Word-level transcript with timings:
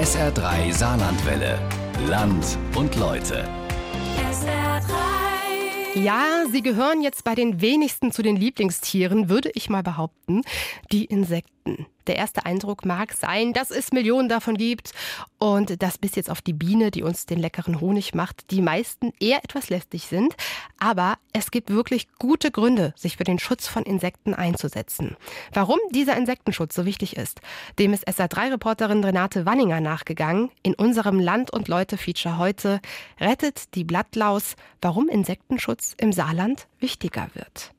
SR3 0.00 0.72
Saarlandwelle. 0.72 1.58
Land 2.08 2.56
und 2.74 2.96
Leute. 2.96 3.46
Ja, 5.94 6.46
sie 6.50 6.62
gehören 6.62 7.02
jetzt 7.02 7.22
bei 7.22 7.34
den 7.34 7.60
wenigsten 7.60 8.10
zu 8.10 8.22
den 8.22 8.36
Lieblingstieren, 8.36 9.28
würde 9.28 9.50
ich 9.52 9.68
mal 9.68 9.82
behaupten. 9.82 10.40
Die 10.90 11.04
Insekten. 11.04 11.84
Der 12.10 12.16
erste 12.16 12.44
Eindruck 12.44 12.84
mag 12.84 13.12
sein, 13.12 13.52
dass 13.52 13.70
es 13.70 13.92
Millionen 13.92 14.28
davon 14.28 14.56
gibt 14.56 14.90
und 15.38 15.80
dass 15.80 15.96
bis 15.96 16.16
jetzt 16.16 16.28
auf 16.28 16.42
die 16.42 16.52
Biene, 16.52 16.90
die 16.90 17.04
uns 17.04 17.24
den 17.24 17.38
leckeren 17.38 17.80
Honig 17.80 18.16
macht, 18.16 18.50
die 18.50 18.62
meisten 18.62 19.12
eher 19.20 19.44
etwas 19.44 19.70
lästig 19.70 20.08
sind. 20.08 20.34
Aber 20.80 21.18
es 21.32 21.52
gibt 21.52 21.70
wirklich 21.70 22.08
gute 22.18 22.50
Gründe, 22.50 22.94
sich 22.96 23.16
für 23.16 23.22
den 23.22 23.38
Schutz 23.38 23.68
von 23.68 23.84
Insekten 23.84 24.34
einzusetzen. 24.34 25.16
Warum 25.52 25.78
dieser 25.92 26.16
Insektenschutz 26.16 26.74
so 26.74 26.84
wichtig 26.84 27.16
ist, 27.16 27.40
dem 27.78 27.92
ist 27.92 28.08
SA3-Reporterin 28.08 29.04
Renate 29.04 29.46
Wanninger 29.46 29.80
nachgegangen. 29.80 30.50
In 30.64 30.74
unserem 30.74 31.20
Land- 31.20 31.52
und 31.52 31.68
Leute-Feature 31.68 32.38
heute 32.38 32.80
rettet 33.20 33.76
die 33.76 33.84
Blattlaus, 33.84 34.56
warum 34.82 35.08
Insektenschutz 35.08 35.94
im 35.96 36.12
Saarland 36.12 36.66
wichtiger 36.80 37.28
wird. 37.34 37.70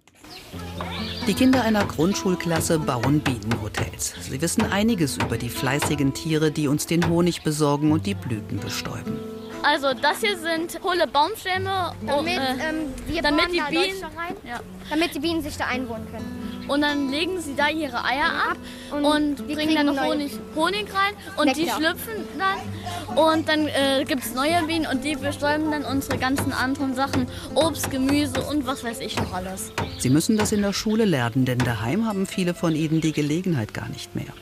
Die 1.28 1.36
Kinder 1.36 1.62
einer 1.62 1.86
Grundschulklasse 1.86 2.80
bauen 2.80 3.20
Bienenhotels. 3.20 4.16
Sie 4.22 4.42
wissen 4.42 4.64
einiges 4.72 5.18
über 5.18 5.38
die 5.38 5.50
fleißigen 5.50 6.16
Tiere, 6.16 6.52
die 6.52 6.68
uns 6.68 6.88
den 6.88 7.08
Honig 7.10 7.44
besorgen 7.44 7.92
und 7.92 8.08
die 8.08 8.16
Blüten 8.16 8.60
bestäuben. 8.60 9.20
Also 9.62 9.94
das 9.94 10.22
hier 10.22 10.36
sind 10.36 10.80
hohle 10.84 11.06
Baumstämme, 11.06 11.94
damit, 12.06 12.18
oh, 12.18 12.26
äh, 12.26 12.70
ähm, 12.70 13.22
damit 13.22 13.52
die 13.54 13.62
Bienen, 13.70 14.02
ja. 14.48 14.60
damit 14.90 15.14
die 15.14 15.20
Bienen 15.20 15.44
sich 15.44 15.56
da 15.58 15.68
einwohnen 15.68 16.08
können. 16.12 16.41
Und 16.72 16.82
dann 16.82 17.10
legen 17.10 17.42
sie 17.42 17.54
da 17.54 17.68
ihre 17.68 18.06
Eier 18.06 18.32
ab 18.50 18.58
und, 18.92 19.04
und 19.42 19.48
bringen 19.48 19.76
dann 19.76 19.88
noch 19.88 20.02
Honig, 20.02 20.32
Honig 20.56 20.86
rein 20.94 21.14
und 21.36 21.48
Nektar. 21.48 21.64
die 21.66 21.70
schlüpfen 21.70 22.14
dann 22.38 23.18
und 23.18 23.50
dann 23.50 23.68
äh, 23.68 24.06
gibt 24.08 24.24
es 24.24 24.34
neue 24.34 24.64
Bienen 24.68 24.86
und 24.86 25.04
die 25.04 25.18
bestäuben 25.18 25.70
dann 25.70 25.84
unsere 25.84 26.18
ganzen 26.18 26.54
anderen 26.54 26.96
Sachen, 26.96 27.28
Obst, 27.56 27.92
Gemüse 27.92 28.42
und 28.42 28.66
was 28.66 28.86
weiß 28.86 29.02
ich 29.02 29.18
noch 29.18 29.34
alles. 29.34 29.74
Sie 30.00 30.10
müssen 30.10 30.38
das 30.38 30.54
in 30.54 30.62
der 30.62 30.72
Schule 30.72 31.04
lernen, 31.04 31.44
denn 31.44 31.58
daheim 31.58 32.08
haben 32.08 32.26
viele 32.26 32.54
von 32.54 32.74
ihnen 32.74 33.02
die 33.02 33.12
Gelegenheit 33.12 33.74
gar 33.74 33.90
nicht 33.90 34.16
mehr 34.16 34.34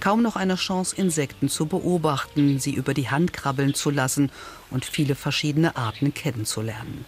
kaum 0.00 0.20
noch 0.20 0.34
eine 0.34 0.56
Chance, 0.56 0.96
Insekten 0.96 1.48
zu 1.48 1.66
beobachten, 1.66 2.58
sie 2.58 2.74
über 2.74 2.92
die 2.92 3.08
Hand 3.08 3.32
krabbeln 3.32 3.72
zu 3.72 3.88
lassen 3.90 4.32
und 4.68 4.84
viele 4.84 5.14
verschiedene 5.14 5.76
Arten 5.76 6.12
kennenzulernen. 6.12 7.04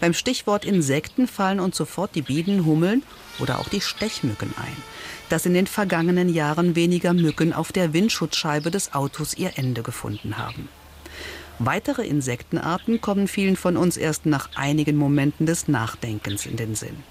Beim 0.00 0.12
Stichwort 0.12 0.64
Insekten 0.64 1.26
fallen 1.26 1.60
uns 1.60 1.76
sofort 1.76 2.14
die 2.14 2.22
Bienen, 2.22 2.66
Hummeln 2.66 3.02
oder 3.38 3.58
auch 3.58 3.68
die 3.68 3.80
Stechmücken 3.80 4.54
ein. 4.58 4.76
Dass 5.28 5.46
in 5.46 5.54
den 5.54 5.66
vergangenen 5.66 6.28
Jahren 6.28 6.76
weniger 6.76 7.12
Mücken 7.12 7.52
auf 7.52 7.72
der 7.72 7.92
Windschutzscheibe 7.92 8.70
des 8.70 8.94
Autos 8.94 9.34
ihr 9.34 9.52
Ende 9.56 9.82
gefunden 9.82 10.38
haben. 10.38 10.68
Weitere 11.58 12.06
Insektenarten 12.06 13.00
kommen 13.00 13.28
vielen 13.28 13.56
von 13.56 13.78
uns 13.78 13.96
erst 13.96 14.26
nach 14.26 14.50
einigen 14.54 14.96
Momenten 14.96 15.46
des 15.46 15.68
Nachdenkens 15.68 16.44
in 16.44 16.56
den 16.56 16.74
Sinn. 16.74 17.02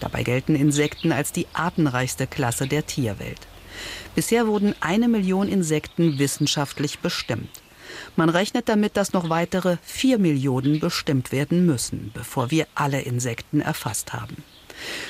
Dabei 0.00 0.24
gelten 0.24 0.56
Insekten 0.56 1.12
als 1.12 1.32
die 1.32 1.46
artenreichste 1.52 2.26
Klasse 2.26 2.66
der 2.66 2.84
Tierwelt. 2.84 3.46
Bisher 4.14 4.46
wurden 4.46 4.74
eine 4.80 5.08
Million 5.08 5.48
Insekten 5.48 6.18
wissenschaftlich 6.18 6.98
bestimmt. 6.98 7.62
Man 8.16 8.28
rechnet 8.28 8.68
damit, 8.68 8.96
dass 8.96 9.12
noch 9.12 9.28
weitere 9.28 9.76
vier 9.82 10.18
Millionen 10.18 10.80
bestimmt 10.80 11.32
werden 11.32 11.66
müssen, 11.66 12.10
bevor 12.14 12.50
wir 12.50 12.66
alle 12.74 13.02
Insekten 13.02 13.60
erfasst 13.60 14.12
haben. 14.12 14.42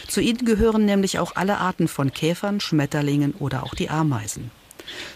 Zu 0.09 0.21
ihnen 0.21 0.45
gehören 0.45 0.85
nämlich 0.85 1.19
auch 1.19 1.35
alle 1.35 1.59
Arten 1.59 1.89
von 1.89 2.13
Käfern, 2.13 2.61
Schmetterlingen 2.61 3.35
oder 3.35 3.65
auch 3.65 3.75
die 3.75 3.91
Ameisen. 3.91 4.51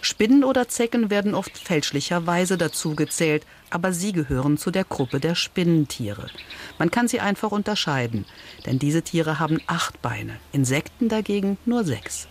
Spinnen 0.01 0.43
oder 0.43 0.69
Zecken 0.69 1.11
werden 1.11 1.35
oft 1.35 1.57
fälschlicherweise 1.57 2.59
dazu 2.59 2.97
gezählt, 2.97 3.47
aber 3.71 3.93
sie 3.93 4.13
gehören 4.13 4.59
zu 4.59 4.71
der 4.71 4.85
Gruppe 4.85 5.21
der 5.21 5.37
Spinnentiere. 5.37 6.27
Man 6.79 6.91
kann 6.91 7.07
sie 7.07 7.21
einfach 7.21 7.53
unterscheiden, 7.53 8.25
denn 8.67 8.79
diese 8.79 9.03
Tiere 9.03 9.39
haben 9.39 9.61
acht 9.67 10.03
Beine, 10.03 10.37
Insekten 10.53 11.09
dagegen 11.09 11.57
nur 11.65 11.85
sechs. 11.85 12.27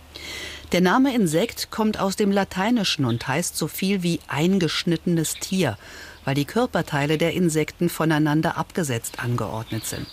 Der 0.72 0.80
Name 0.80 1.12
Insekt 1.12 1.72
kommt 1.72 1.98
aus 1.98 2.14
dem 2.14 2.30
Lateinischen 2.30 3.04
und 3.04 3.26
heißt 3.26 3.56
so 3.56 3.66
viel 3.66 4.04
wie 4.04 4.20
eingeschnittenes 4.28 5.34
Tier, 5.34 5.76
weil 6.24 6.36
die 6.36 6.44
Körperteile 6.44 7.18
der 7.18 7.34
Insekten 7.34 7.88
voneinander 7.88 8.56
abgesetzt 8.56 9.18
angeordnet 9.18 9.84
sind. 9.84 10.06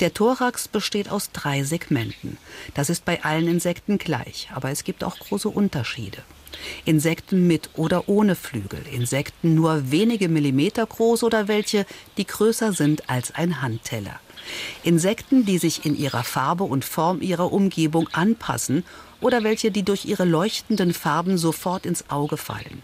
Der 0.00 0.12
Thorax 0.12 0.68
besteht 0.68 1.10
aus 1.10 1.30
drei 1.32 1.62
Segmenten. 1.62 2.36
Das 2.74 2.90
ist 2.90 3.06
bei 3.06 3.24
allen 3.24 3.48
Insekten 3.48 3.96
gleich, 3.96 4.50
aber 4.54 4.70
es 4.70 4.84
gibt 4.84 5.02
auch 5.02 5.18
große 5.18 5.48
Unterschiede. 5.48 6.18
Insekten 6.84 7.46
mit 7.46 7.70
oder 7.74 8.06
ohne 8.06 8.34
Flügel, 8.34 8.82
Insekten 8.92 9.54
nur 9.54 9.90
wenige 9.90 10.28
Millimeter 10.28 10.84
groß 10.84 11.22
oder 11.22 11.48
welche, 11.48 11.86
die 12.18 12.26
größer 12.26 12.74
sind 12.74 13.08
als 13.08 13.34
ein 13.34 13.62
Handteller. 13.62 14.20
Insekten, 14.82 15.46
die 15.46 15.58
sich 15.58 15.86
in 15.86 15.96
ihrer 15.96 16.24
Farbe 16.24 16.64
und 16.64 16.84
Form 16.84 17.22
ihrer 17.22 17.50
Umgebung 17.50 18.08
anpassen 18.12 18.84
oder 19.20 19.44
welche, 19.44 19.70
die 19.70 19.82
durch 19.82 20.04
ihre 20.04 20.24
leuchtenden 20.24 20.92
Farben 20.94 21.38
sofort 21.38 21.86
ins 21.86 22.10
Auge 22.10 22.36
fallen. 22.36 22.82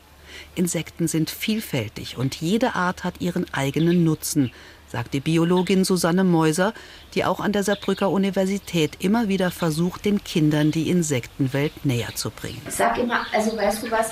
Insekten 0.54 1.08
sind 1.08 1.30
vielfältig 1.30 2.16
und 2.19 2.36
jede 2.36 2.74
Art 2.74 3.04
hat 3.04 3.20
ihren 3.20 3.47
eigenen 3.52 4.04
Nutzen, 4.04 4.52
sagt 4.88 5.14
die 5.14 5.20
Biologin 5.20 5.84
Susanne 5.84 6.24
Meuser, 6.24 6.72
die 7.14 7.24
auch 7.24 7.41
an 7.41 7.52
der 7.52 7.62
Saarbrücker 7.62 8.10
Universität 8.10 8.92
immer 9.00 9.28
wieder 9.28 9.50
versucht, 9.50 10.04
den 10.04 10.22
Kindern 10.24 10.70
die 10.70 10.91
Insektenwelt 10.91 11.84
näher 11.84 12.14
zu 12.14 12.30
bringen. 12.30 12.62
Ich 12.68 12.74
sag 12.74 12.98
immer, 12.98 13.26
also 13.32 13.56
weißt 13.56 13.82
du 13.82 13.91
was, 13.91 14.10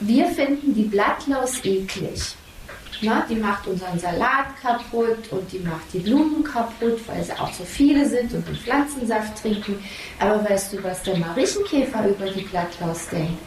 wir 0.00 0.28
finden 0.28 0.74
die 0.74 0.84
Blattlaus 0.84 1.64
eklig. 1.64 2.34
Na, 3.00 3.24
die 3.28 3.36
macht 3.36 3.66
unseren 3.68 3.98
Salat 3.98 4.60
kaputt 4.60 5.30
und 5.30 5.52
die 5.52 5.60
macht 5.60 5.92
die 5.92 6.00
Blumen 6.00 6.42
kaputt, 6.42 6.98
weil 7.06 7.22
sie 7.22 7.32
auch 7.32 7.52
so 7.52 7.64
viele 7.64 8.08
sind 8.08 8.32
und 8.34 8.46
den 8.48 8.56
Pflanzensaft 8.56 9.40
trinken. 9.40 9.78
Aber 10.18 10.42
weißt 10.48 10.72
du, 10.72 10.82
was 10.82 11.02
der 11.04 11.16
Marienkäfer 11.16 12.08
über 12.08 12.26
die 12.30 12.42
Blattlaus 12.42 13.08
denkt? 13.08 13.38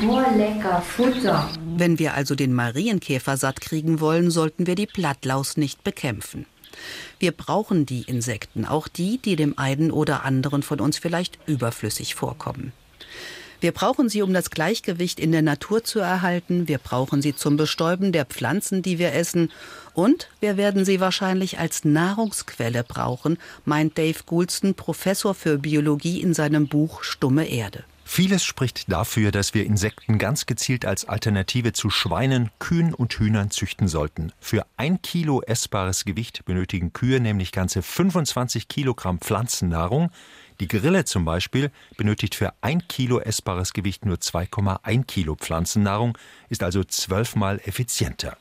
Boah, 0.00 0.26
lecker 0.36 0.82
Futter. 0.82 1.48
Wenn 1.76 1.98
wir 1.98 2.14
also 2.14 2.34
den 2.34 2.52
Marienkäfer 2.52 3.36
satt 3.36 3.60
kriegen 3.60 4.00
wollen, 4.00 4.30
sollten 4.30 4.66
wir 4.66 4.74
die 4.74 4.86
Blattlaus 4.86 5.56
nicht 5.56 5.84
bekämpfen. 5.84 6.46
Wir 7.18 7.32
brauchen 7.32 7.86
die 7.86 8.02
Insekten, 8.02 8.64
auch 8.64 8.88
die, 8.88 9.18
die 9.18 9.36
dem 9.36 9.58
einen 9.58 9.90
oder 9.90 10.24
anderen 10.24 10.62
von 10.62 10.80
uns 10.80 10.98
vielleicht 10.98 11.38
überflüssig 11.46 12.14
vorkommen. 12.14 12.72
Wir 13.60 13.72
brauchen 13.72 14.08
sie, 14.08 14.22
um 14.22 14.32
das 14.32 14.50
Gleichgewicht 14.50 15.18
in 15.18 15.32
der 15.32 15.42
Natur 15.42 15.82
zu 15.82 15.98
erhalten. 15.98 16.68
Wir 16.68 16.78
brauchen 16.78 17.22
sie 17.22 17.34
zum 17.34 17.56
Bestäuben 17.56 18.12
der 18.12 18.24
Pflanzen, 18.24 18.82
die 18.82 19.00
wir 19.00 19.12
essen. 19.14 19.50
Und 19.94 20.28
wir 20.38 20.56
werden 20.56 20.84
sie 20.84 21.00
wahrscheinlich 21.00 21.58
als 21.58 21.84
Nahrungsquelle 21.84 22.84
brauchen, 22.84 23.36
meint 23.64 23.98
Dave 23.98 24.20
Goulston, 24.26 24.74
Professor 24.74 25.34
für 25.34 25.58
Biologie 25.58 26.20
in 26.20 26.34
seinem 26.34 26.68
Buch 26.68 27.02
Stumme 27.02 27.48
Erde. 27.48 27.82
Vieles 28.10 28.42
spricht 28.42 28.90
dafür, 28.90 29.32
dass 29.32 29.52
wir 29.52 29.66
Insekten 29.66 30.18
ganz 30.18 30.46
gezielt 30.46 30.86
als 30.86 31.04
Alternative 31.04 31.74
zu 31.74 31.90
Schweinen, 31.90 32.50
Kühen 32.58 32.94
und 32.94 33.12
Hühnern 33.12 33.50
züchten 33.50 33.86
sollten. 33.86 34.32
Für 34.40 34.64
ein 34.78 35.02
Kilo 35.02 35.42
essbares 35.42 36.06
Gewicht 36.06 36.46
benötigen 36.46 36.94
Kühe 36.94 37.20
nämlich 37.20 37.52
ganze 37.52 37.82
25 37.82 38.68
Kilogramm 38.68 39.18
Pflanzennahrung. 39.20 40.10
Die 40.60 40.68
Grille 40.68 41.04
zum 41.04 41.24
Beispiel 41.24 41.70
benötigt 41.96 42.34
für 42.34 42.52
ein 42.60 42.86
Kilo 42.88 43.20
essbares 43.20 43.72
Gewicht 43.72 44.04
nur 44.04 44.16
2,1 44.16 45.04
Kilo 45.04 45.36
Pflanzennahrung, 45.36 46.18
ist 46.48 46.64
also 46.64 46.82
zwölfmal 46.82 47.60
effizienter. 47.64 48.36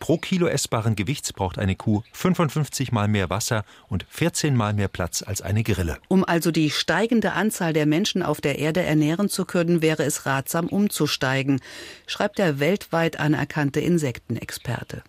Pro 0.00 0.16
Kilo 0.16 0.46
essbaren 0.46 0.96
Gewichts 0.96 1.32
braucht 1.32 1.58
eine 1.58 1.76
Kuh 1.76 2.02
55 2.12 2.90
mal 2.90 3.06
mehr 3.06 3.30
Wasser 3.30 3.64
und 3.88 4.06
14 4.08 4.56
mal 4.56 4.72
mehr 4.72 4.88
Platz 4.88 5.22
als 5.22 5.42
eine 5.42 5.62
Grille. 5.62 5.98
Um 6.08 6.24
also 6.24 6.50
die 6.50 6.70
steigende 6.70 7.34
Anzahl 7.34 7.74
der 7.74 7.86
Menschen 7.86 8.22
auf 8.22 8.40
der 8.40 8.58
Erde 8.58 8.82
ernähren 8.82 9.28
zu 9.28 9.44
können, 9.44 9.82
wäre 9.82 10.02
es 10.02 10.24
ratsam 10.26 10.66
umzusteigen, 10.68 11.60
schreibt 12.06 12.38
der 12.38 12.58
weltweit 12.58 13.20
anerkannte 13.20 13.80
Insektenexperte. 13.80 15.02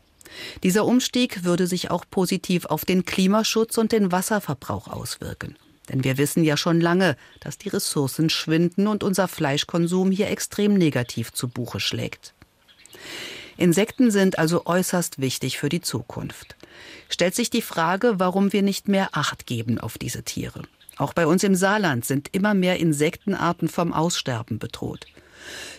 Dieser 0.61 0.85
Umstieg 0.85 1.43
würde 1.43 1.67
sich 1.67 1.89
auch 1.89 2.05
positiv 2.11 2.65
auf 2.65 2.85
den 2.85 3.05
Klimaschutz 3.05 3.77
und 3.77 3.93
den 3.93 4.11
Wasserverbrauch 4.11 4.87
auswirken. 4.89 5.55
Denn 5.89 6.03
wir 6.03 6.17
wissen 6.17 6.43
ja 6.43 6.57
schon 6.57 6.79
lange, 6.79 7.17
dass 7.39 7.57
die 7.57 7.69
Ressourcen 7.69 8.29
schwinden 8.29 8.87
und 8.87 9.03
unser 9.03 9.27
Fleischkonsum 9.27 10.11
hier 10.11 10.29
extrem 10.29 10.75
negativ 10.75 11.33
zu 11.33 11.47
Buche 11.47 11.79
schlägt. 11.79 12.33
Insekten 13.57 14.11
sind 14.11 14.39
also 14.39 14.65
äußerst 14.65 15.19
wichtig 15.19 15.57
für 15.57 15.69
die 15.69 15.81
Zukunft. 15.81 16.55
Stellt 17.09 17.35
sich 17.35 17.49
die 17.49 17.61
Frage, 17.61 18.13
warum 18.17 18.53
wir 18.53 18.61
nicht 18.61 18.87
mehr 18.87 19.09
Acht 19.11 19.45
geben 19.45 19.79
auf 19.79 19.97
diese 19.97 20.23
Tiere. 20.23 20.63
Auch 20.97 21.13
bei 21.13 21.27
uns 21.27 21.43
im 21.43 21.55
Saarland 21.55 22.05
sind 22.05 22.29
immer 22.31 22.53
mehr 22.53 22.79
Insektenarten 22.79 23.67
vom 23.67 23.93
Aussterben 23.93 24.59
bedroht. 24.59 25.05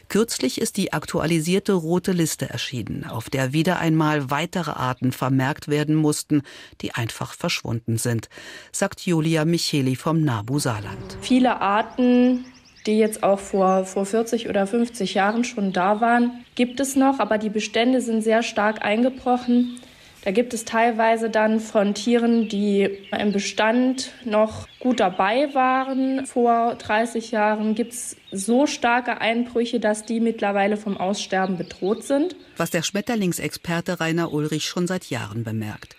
Kürzlich 0.09 0.61
ist 0.61 0.77
die 0.77 0.93
aktualisierte 0.93 1.73
rote 1.73 2.13
Liste 2.13 2.49
erschienen, 2.49 3.05
auf 3.05 3.31
der 3.31 3.53
wieder 3.53 3.79
einmal 3.79 4.31
weitere 4.31 4.73
Arten 4.73 5.13
vermerkt 5.13 5.69
werden 5.69 5.95
mussten, 5.95 6.43
die 6.81 6.93
einfach 6.93 7.35
verschwunden 7.35 7.99
sind, 7.99 8.29
sagt 8.73 9.01
Julia 9.03 9.45
Micheli 9.45 9.97
vom 9.97 10.23
NABU 10.23 10.59
Saarland. 10.59 11.17
Viele 11.21 11.61
Arten 11.61 12.45
die 12.87 12.99
jetzt 12.99 13.23
auch 13.23 13.39
vor, 13.39 13.85
vor 13.85 14.07
40 14.07 14.49
oder 14.49 14.67
50 14.67 15.15
Jahren 15.15 15.45
schon 15.45 15.73
da 15.73 16.01
waren, 16.01 16.45
gibt 16.55 16.81
es 16.81 16.97
noch, 16.97 17.21
aber 17.21 17.39
die 17.39 17.51
Bestände 17.51 18.01
sind 18.01 18.23
sehr 18.23 18.43
stark 18.43 18.85
eingebrochen. 18.85 19.79
Da 20.25 20.31
gibt 20.31 20.55
es 20.55 20.65
teilweise 20.65 21.31
dann 21.31 21.59
von 21.59 21.95
Tieren, 21.95 22.49
die 22.49 22.89
im 23.19 23.33
Bestand 23.33 24.13
noch 24.25 24.69
gut 24.79 25.01
dabei 25.01 25.53
waren. 25.53 26.27
Vor 26.27 26.77
30 26.77 27.33
Jahren 27.33 27.75
gibt 27.75 27.93
es 27.93 28.17
so 28.31 28.67
starke 28.69 29.21
Einbrüche, 29.21 29.81
dass 29.81 30.07
die 30.07 30.21
mittlerweile 30.21 30.77
vom 30.77 30.97
Aussterben 30.97 31.59
bedroht 31.59 32.05
sind. 32.05 32.37
Was 32.57 32.71
der 32.71 32.83
Schmetterlingsexperte 32.83 33.99
Rainer 33.99 34.33
Ulrich 34.33 34.65
schon 34.67 34.87
seit 34.87 35.07
Jahren 35.07 35.43
bemerkt. 35.43 35.97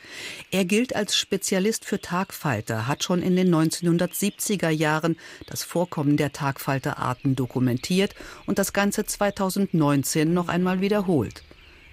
Er 0.52 0.64
gilt 0.64 0.96
als 0.96 1.18
Spezialist 1.18 1.84
für 1.84 2.00
Tagfalter, 2.00 2.88
hat 2.88 3.04
schon 3.04 3.22
in 3.22 3.36
den 3.36 3.54
1970er 3.54 4.70
Jahren 4.70 5.18
das 5.48 5.64
Vorkommen 5.64 6.16
der 6.16 6.32
Tagfalterarten 6.32 7.36
dokumentiert 7.36 8.16
und 8.46 8.58
das 8.58 8.72
Ganze 8.72 9.06
2019 9.06 10.34
noch 10.34 10.48
einmal 10.48 10.80
wiederholt. 10.80 11.44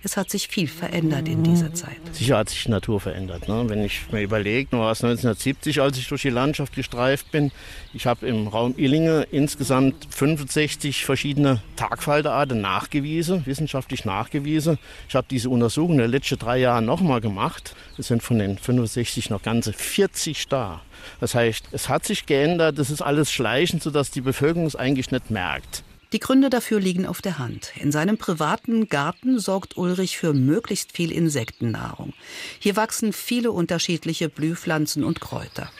Es 0.02 0.16
hat 0.16 0.30
sich 0.30 0.48
viel 0.48 0.66
verändert 0.66 1.28
in 1.28 1.42
dieser 1.42 1.74
Zeit. 1.74 1.98
Sicher 2.12 2.38
hat 2.38 2.48
sich 2.48 2.64
die 2.64 2.70
Natur 2.70 3.00
verändert. 3.00 3.48
Ne? 3.48 3.64
Wenn 3.68 3.84
ich 3.84 4.10
mir 4.10 4.22
überlege, 4.22 4.74
nur 4.74 4.90
es 4.90 5.04
1970, 5.04 5.82
als 5.82 5.98
ich 5.98 6.08
durch 6.08 6.22
die 6.22 6.30
Landschaft 6.30 6.74
gestreift 6.74 7.30
bin. 7.30 7.52
Ich 7.92 8.06
habe 8.06 8.26
im 8.26 8.46
Raum 8.46 8.74
Illinge 8.78 9.26
insgesamt 9.30 10.06
65 10.08 11.04
verschiedene 11.04 11.60
Tagfalterarten 11.76 12.60
nachgewiesen, 12.62 13.44
wissenschaftlich 13.44 14.06
nachgewiesen. 14.06 14.78
Ich 15.08 15.14
habe 15.14 15.26
diese 15.30 15.50
Untersuchung 15.50 15.92
in 15.92 15.98
den 15.98 16.10
letzten 16.10 16.38
drei 16.38 16.58
Jahren 16.58 16.86
nochmal 16.86 17.20
gemacht. 17.20 17.74
Es 17.98 18.08
sind 18.08 18.22
von 18.22 18.38
den 18.38 18.56
65 18.56 19.28
noch 19.28 19.42
ganze 19.42 19.74
40 19.74 20.48
da. 20.48 20.80
Das 21.20 21.34
heißt, 21.34 21.68
es 21.72 21.90
hat 21.90 22.06
sich 22.06 22.24
geändert, 22.24 22.78
es 22.78 22.90
ist 22.90 23.02
alles 23.02 23.30
schleichend, 23.30 23.82
sodass 23.82 24.10
die 24.10 24.22
Bevölkerung 24.22 24.66
es 24.66 24.76
eigentlich 24.76 25.10
nicht 25.10 25.30
merkt. 25.30 25.84
Die 26.12 26.18
Gründe 26.18 26.50
dafür 26.50 26.80
liegen 26.80 27.06
auf 27.06 27.22
der 27.22 27.38
Hand. 27.38 27.72
In 27.76 27.92
seinem 27.92 28.18
privaten 28.18 28.88
Garten 28.88 29.38
sorgt 29.38 29.76
Ulrich 29.76 30.18
für 30.18 30.32
möglichst 30.32 30.90
viel 30.90 31.12
Insektennahrung. 31.12 32.14
Hier 32.58 32.74
wachsen 32.74 33.12
viele 33.12 33.52
unterschiedliche 33.52 34.28
Blühpflanzen 34.28 35.04
und 35.04 35.20
Kräuter. 35.20 35.70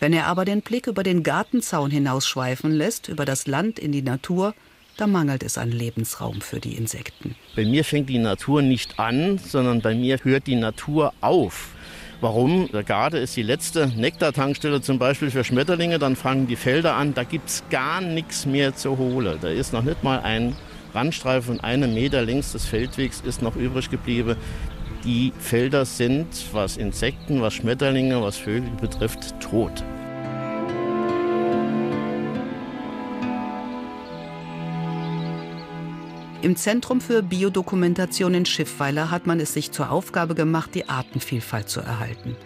Wenn 0.00 0.14
er 0.14 0.26
aber 0.26 0.46
den 0.46 0.62
Blick 0.62 0.86
über 0.86 1.02
den 1.02 1.22
Gartenzaun 1.22 1.90
hinausschweifen 1.90 2.72
lässt, 2.72 3.08
über 3.08 3.26
das 3.26 3.46
Land 3.46 3.78
in 3.78 3.92
die 3.92 4.00
Natur, 4.00 4.54
da 4.96 5.06
mangelt 5.06 5.42
es 5.42 5.58
an 5.58 5.70
Lebensraum 5.70 6.40
für 6.40 6.60
die 6.60 6.74
Insekten. 6.74 7.36
Bei 7.54 7.64
mir 7.66 7.84
fängt 7.84 8.08
die 8.08 8.18
Natur 8.18 8.62
nicht 8.62 8.98
an, 8.98 9.38
sondern 9.38 9.82
bei 9.82 9.94
mir 9.94 10.18
hört 10.24 10.46
die 10.46 10.56
Natur 10.56 11.12
auf. 11.20 11.74
Warum? 12.20 12.68
Der 12.72 12.82
Garde 12.82 13.18
ist 13.18 13.36
die 13.36 13.44
letzte 13.44 13.86
Nektartankstelle 13.86 14.80
zum 14.80 14.98
Beispiel 14.98 15.30
für 15.30 15.44
Schmetterlinge. 15.44 16.00
Dann 16.00 16.16
fangen 16.16 16.48
die 16.48 16.56
Felder 16.56 16.94
an. 16.94 17.14
Da 17.14 17.22
gibt 17.22 17.48
es 17.48 17.62
gar 17.70 18.00
nichts 18.00 18.44
mehr 18.44 18.74
zu 18.74 18.98
holen. 18.98 19.38
Da 19.40 19.48
ist 19.48 19.72
noch 19.72 19.84
nicht 19.84 20.02
mal 20.02 20.20
ein 20.20 20.56
Randstreifen 20.94 21.56
von 21.56 21.64
einem 21.64 21.94
Meter 21.94 22.22
längs 22.22 22.52
des 22.52 22.64
Feldwegs 22.64 23.20
ist 23.24 23.40
noch 23.40 23.54
übrig 23.54 23.90
geblieben. 23.90 24.36
Die 25.04 25.32
Felder 25.38 25.84
sind, 25.84 26.26
was 26.52 26.76
Insekten, 26.76 27.40
was 27.40 27.54
Schmetterlinge, 27.54 28.20
was 28.20 28.36
Vögel 28.36 28.70
betrifft, 28.80 29.38
tot. 29.38 29.84
Im 36.40 36.54
Zentrum 36.54 37.00
für 37.00 37.20
Biodokumentation 37.20 38.32
in 38.32 38.46
Schiffweiler 38.46 39.10
hat 39.10 39.26
man 39.26 39.40
es 39.40 39.54
sich 39.54 39.72
zur 39.72 39.90
Aufgabe 39.90 40.36
gemacht, 40.36 40.72
die 40.72 40.88
Artenvielfalt 40.88 41.68
zu 41.68 41.80
erhalten. 41.80 42.36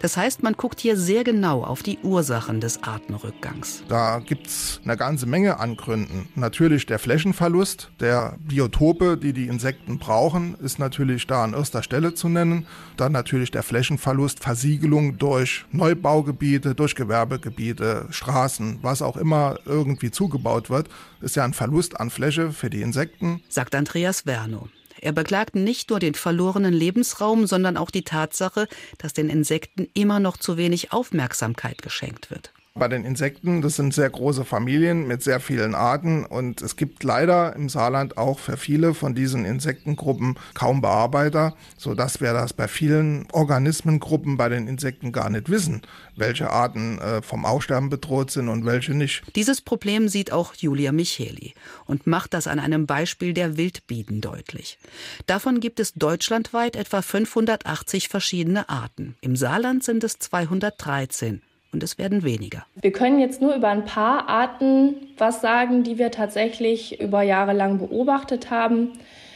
Das 0.00 0.16
heißt, 0.16 0.42
man 0.42 0.54
guckt 0.54 0.80
hier 0.80 0.96
sehr 0.96 1.24
genau 1.24 1.62
auf 1.64 1.82
die 1.82 1.98
Ursachen 2.02 2.60
des 2.60 2.82
Artenrückgangs. 2.82 3.82
Da 3.88 4.20
gibt 4.20 4.46
es 4.46 4.80
eine 4.84 4.96
ganze 4.96 5.26
Menge 5.26 5.58
an 5.58 5.76
Gründen. 5.76 6.28
Natürlich 6.34 6.86
der 6.86 6.98
Flächenverlust 6.98 7.90
der 8.00 8.36
Biotope, 8.40 9.16
die 9.16 9.32
die 9.32 9.48
Insekten 9.48 9.98
brauchen, 9.98 10.54
ist 10.62 10.78
natürlich 10.78 11.26
da 11.26 11.44
an 11.44 11.54
erster 11.54 11.82
Stelle 11.82 12.14
zu 12.14 12.28
nennen. 12.28 12.66
Dann 12.96 13.12
natürlich 13.12 13.50
der 13.50 13.62
Flächenverlust, 13.62 14.40
Versiegelung 14.40 15.18
durch 15.18 15.64
Neubaugebiete, 15.72 16.74
durch 16.74 16.94
Gewerbegebiete, 16.94 18.06
Straßen, 18.10 18.78
was 18.82 19.02
auch 19.02 19.16
immer 19.16 19.58
irgendwie 19.64 20.10
zugebaut 20.10 20.70
wird, 20.70 20.88
ist 21.20 21.36
ja 21.36 21.44
ein 21.44 21.54
Verlust 21.54 21.98
an 21.98 22.10
Fläche 22.10 22.52
für 22.52 22.70
die 22.70 22.82
Insekten. 22.82 23.25
Sagt 23.48 23.74
Andreas 23.74 24.26
Werno. 24.26 24.68
Er 25.00 25.12
beklagt 25.12 25.54
nicht 25.54 25.90
nur 25.90 26.00
den 26.00 26.14
verlorenen 26.14 26.72
Lebensraum, 26.72 27.46
sondern 27.46 27.76
auch 27.76 27.90
die 27.90 28.02
Tatsache, 28.02 28.66
dass 28.98 29.12
den 29.12 29.28
Insekten 29.28 29.88
immer 29.94 30.20
noch 30.20 30.36
zu 30.36 30.56
wenig 30.56 30.92
Aufmerksamkeit 30.92 31.82
geschenkt 31.82 32.30
wird. 32.30 32.52
Bei 32.78 32.88
den 32.88 33.06
Insekten, 33.06 33.62
das 33.62 33.76
sind 33.76 33.94
sehr 33.94 34.10
große 34.10 34.44
Familien 34.44 35.06
mit 35.06 35.22
sehr 35.22 35.40
vielen 35.40 35.74
Arten 35.74 36.26
und 36.26 36.60
es 36.60 36.76
gibt 36.76 37.04
leider 37.04 37.56
im 37.56 37.70
Saarland 37.70 38.18
auch 38.18 38.38
für 38.38 38.58
viele 38.58 38.92
von 38.92 39.14
diesen 39.14 39.46
Insektengruppen 39.46 40.38
kaum 40.52 40.82
Bearbeiter, 40.82 41.56
sodass 41.78 42.20
wir 42.20 42.34
das 42.34 42.52
bei 42.52 42.68
vielen 42.68 43.28
Organismengruppen 43.32 44.36
bei 44.36 44.50
den 44.50 44.68
Insekten 44.68 45.10
gar 45.10 45.30
nicht 45.30 45.48
wissen, 45.48 45.80
welche 46.16 46.50
Arten 46.50 46.98
äh, 46.98 47.22
vom 47.22 47.46
Aussterben 47.46 47.88
bedroht 47.88 48.30
sind 48.30 48.50
und 48.50 48.66
welche 48.66 48.92
nicht. 48.92 49.22
Dieses 49.36 49.62
Problem 49.62 50.08
sieht 50.08 50.30
auch 50.30 50.52
Julia 50.54 50.92
Micheli 50.92 51.54
und 51.86 52.06
macht 52.06 52.34
das 52.34 52.46
an 52.46 52.58
einem 52.58 52.84
Beispiel 52.84 53.32
der 53.32 53.56
Wildbienen 53.56 54.20
deutlich. 54.20 54.78
Davon 55.26 55.60
gibt 55.60 55.80
es 55.80 55.94
deutschlandweit 55.94 56.76
etwa 56.76 57.00
580 57.00 58.08
verschiedene 58.08 58.68
Arten. 58.68 59.16
Im 59.22 59.34
Saarland 59.34 59.82
sind 59.82 60.04
es 60.04 60.18
213 60.18 61.40
und 61.72 61.82
es 61.82 61.98
werden 61.98 62.24
weniger. 62.24 62.66
Wir 62.80 62.92
können 62.92 63.18
jetzt 63.18 63.42
nur 63.42 63.54
über 63.54 63.68
ein 63.68 63.84
paar 63.84 64.28
Arten 64.28 64.94
was 65.18 65.40
sagen, 65.40 65.82
die 65.82 65.98
wir 65.98 66.10
tatsächlich 66.10 67.00
über 67.00 67.22
Jahre 67.22 67.52
lang 67.52 67.78
beobachtet 67.78 68.50
haben. 68.50 68.92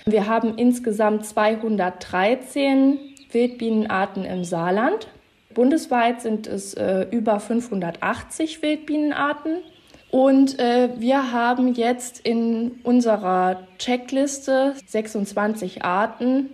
Wir 0.07 0.27
haben 0.27 0.57
insgesamt 0.57 1.27
213 1.27 2.99
Wildbienenarten 3.31 4.25
im 4.25 4.45
Saarland. 4.45 5.09
Bundesweit 5.55 6.23
sind 6.23 6.47
es 6.47 6.75
äh, 6.75 7.07
über 7.11 7.41
580 7.41 8.63
Wildbienenarten. 8.63 9.59
Und 10.11 10.59
äh, 10.59 10.91
wir 10.99 11.33
haben 11.33 11.75
jetzt 11.75 12.21
in 12.21 12.81
unserer 12.83 13.67
Checkliste 13.79 14.75
26 14.87 15.85
Arten 15.85 16.51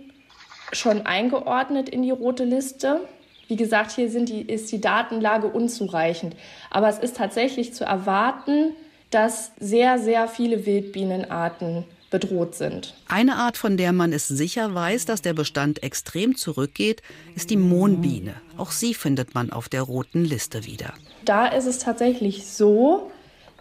schon 0.73 1.05
eingeordnet 1.05 1.89
in 1.89 2.03
die 2.03 2.11
rote 2.11 2.43
Liste. 2.43 3.01
Wie 3.47 3.55
gesagt, 3.55 3.91
hier 3.91 4.09
die, 4.25 4.41
ist 4.41 4.71
die 4.71 4.81
Datenlage 4.81 5.47
unzureichend. 5.47 6.35
Aber 6.69 6.89
es 6.89 6.99
ist 6.99 7.17
tatsächlich 7.17 7.73
zu 7.73 7.85
erwarten, 7.85 8.73
dass 9.09 9.51
sehr, 9.59 9.99
sehr 9.99 10.27
viele 10.27 10.65
Wildbienenarten 10.65 11.85
bedroht 12.09 12.55
sind. 12.55 12.95
Eine 13.07 13.35
Art, 13.35 13.57
von 13.57 13.77
der 13.77 13.91
man 13.91 14.13
es 14.13 14.27
sicher 14.27 14.73
weiß, 14.73 15.05
dass 15.05 15.21
der 15.21 15.33
Bestand 15.33 15.83
extrem 15.83 16.35
zurückgeht, 16.35 17.01
ist 17.35 17.49
die 17.49 17.57
Mohnbiene. 17.57 18.35
Auch 18.57 18.71
sie 18.71 18.93
findet 18.93 19.35
man 19.35 19.51
auf 19.51 19.69
der 19.69 19.81
roten 19.81 20.23
Liste 20.23 20.65
wieder. 20.65 20.93
Da 21.25 21.47
ist 21.47 21.65
es 21.65 21.79
tatsächlich 21.79 22.47
so, 22.47 23.11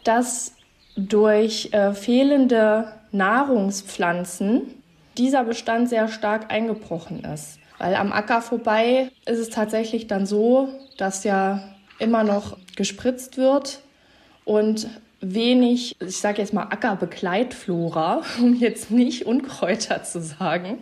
dass 0.04 0.52
durch 0.96 1.72
äh, 1.72 1.92
fehlende 1.92 2.92
Nahrungspflanzen 3.12 4.62
dieser 5.18 5.44
Bestand 5.44 5.88
sehr 5.88 6.08
stark 6.08 6.50
eingebrochen 6.52 7.24
ist. 7.24 7.58
Weil 7.78 7.94
am 7.94 8.12
Acker 8.12 8.40
vorbei 8.40 9.10
ist 9.26 9.38
es 9.38 9.50
tatsächlich 9.50 10.06
dann 10.06 10.26
so, 10.26 10.68
dass 10.96 11.24
ja 11.24 11.62
immer 11.98 12.24
noch 12.24 12.56
gespritzt 12.76 13.36
wird 13.36 13.80
und 14.44 14.88
wenig, 15.20 15.96
ich 16.00 16.18
sage 16.18 16.40
jetzt 16.40 16.52
mal 16.52 16.64
Ackerbegleitflora, 16.64 18.22
um 18.40 18.54
jetzt 18.54 18.90
nicht 18.90 19.26
Unkräuter 19.26 20.02
zu 20.02 20.20
sagen, 20.20 20.78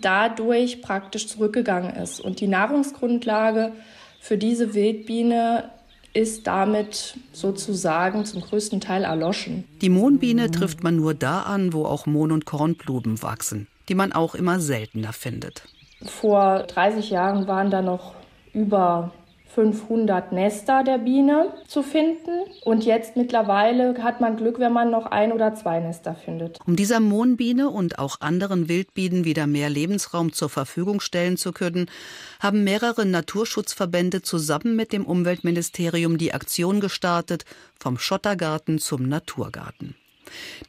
dadurch 0.00 0.82
praktisch 0.82 1.26
zurückgegangen 1.28 1.94
ist. 1.96 2.20
Und 2.20 2.40
die 2.40 2.48
Nahrungsgrundlage 2.48 3.72
für 4.20 4.38
diese 4.38 4.74
Wildbiene 4.74 5.70
ist 6.12 6.46
damit 6.46 7.14
sozusagen 7.32 8.24
zum 8.24 8.40
größten 8.40 8.80
Teil 8.80 9.04
erloschen. 9.04 9.64
Die 9.80 9.88
Mohnbiene 9.88 10.50
trifft 10.50 10.82
man 10.82 10.96
nur 10.96 11.14
da 11.14 11.42
an, 11.42 11.72
wo 11.72 11.84
auch 11.84 12.06
Mohn- 12.06 12.32
und 12.32 12.46
Kornblumen 12.46 13.22
wachsen, 13.22 13.68
die 13.88 13.94
man 13.94 14.12
auch 14.12 14.34
immer 14.34 14.58
seltener 14.58 15.12
findet. 15.12 15.62
Vor 16.04 16.64
30 16.64 17.10
Jahren 17.10 17.46
waren 17.46 17.70
da 17.70 17.82
noch 17.82 18.14
über 18.52 19.12
500 19.54 20.32
Nester 20.32 20.84
der 20.84 20.98
Biene 20.98 21.52
zu 21.66 21.82
finden. 21.82 22.44
Und 22.64 22.84
jetzt 22.84 23.16
mittlerweile 23.16 24.00
hat 24.02 24.20
man 24.20 24.36
Glück, 24.36 24.58
wenn 24.58 24.72
man 24.72 24.90
noch 24.90 25.06
ein 25.06 25.32
oder 25.32 25.54
zwei 25.54 25.80
Nester 25.80 26.14
findet. 26.14 26.58
Um 26.66 26.76
dieser 26.76 27.00
Mohnbiene 27.00 27.68
und 27.68 27.98
auch 27.98 28.20
anderen 28.20 28.68
Wildbienen 28.68 29.24
wieder 29.24 29.46
mehr 29.46 29.68
Lebensraum 29.68 30.32
zur 30.32 30.48
Verfügung 30.48 31.00
stellen 31.00 31.36
zu 31.36 31.52
können, 31.52 31.90
haben 32.38 32.64
mehrere 32.64 33.04
Naturschutzverbände 33.04 34.22
zusammen 34.22 34.76
mit 34.76 34.92
dem 34.92 35.04
Umweltministerium 35.04 36.16
die 36.16 36.32
Aktion 36.32 36.80
gestartet, 36.80 37.44
vom 37.78 37.98
Schottergarten 37.98 38.78
zum 38.78 39.08
Naturgarten. 39.08 39.96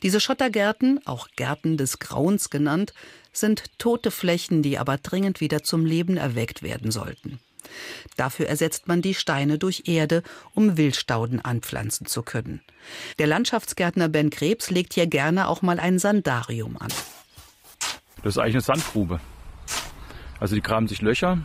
Diese 0.03 0.19
Schottergärten, 0.19 0.99
auch 1.05 1.27
Gärten 1.35 1.77
des 1.77 1.99
Grauens 1.99 2.49
genannt, 2.49 2.93
sind 3.33 3.77
tote 3.77 4.11
Flächen, 4.11 4.61
die 4.61 4.77
aber 4.77 4.97
dringend 4.97 5.41
wieder 5.41 5.63
zum 5.63 5.85
Leben 5.85 6.17
erweckt 6.17 6.63
werden 6.63 6.91
sollten. 6.91 7.39
Dafür 8.17 8.47
ersetzt 8.47 8.87
man 8.87 9.01
die 9.01 9.13
Steine 9.13 9.57
durch 9.57 9.83
Erde, 9.85 10.23
um 10.53 10.77
Wildstauden 10.77 11.39
anpflanzen 11.39 12.05
zu 12.05 12.23
können. 12.23 12.61
Der 13.19 13.27
Landschaftsgärtner 13.27 14.09
Ben 14.09 14.29
Krebs 14.29 14.69
legt 14.69 14.93
hier 14.93 15.07
gerne 15.07 15.47
auch 15.47 15.61
mal 15.61 15.79
ein 15.79 15.99
Sandarium 15.99 16.77
an. 16.77 16.89
Das 18.23 18.35
ist 18.35 18.37
eigentlich 18.37 18.55
eine 18.55 18.61
Sandgrube. 18.61 19.19
Also 20.39 20.55
die 20.55 20.61
graben 20.61 20.87
sich 20.87 21.01
Löcher, 21.01 21.37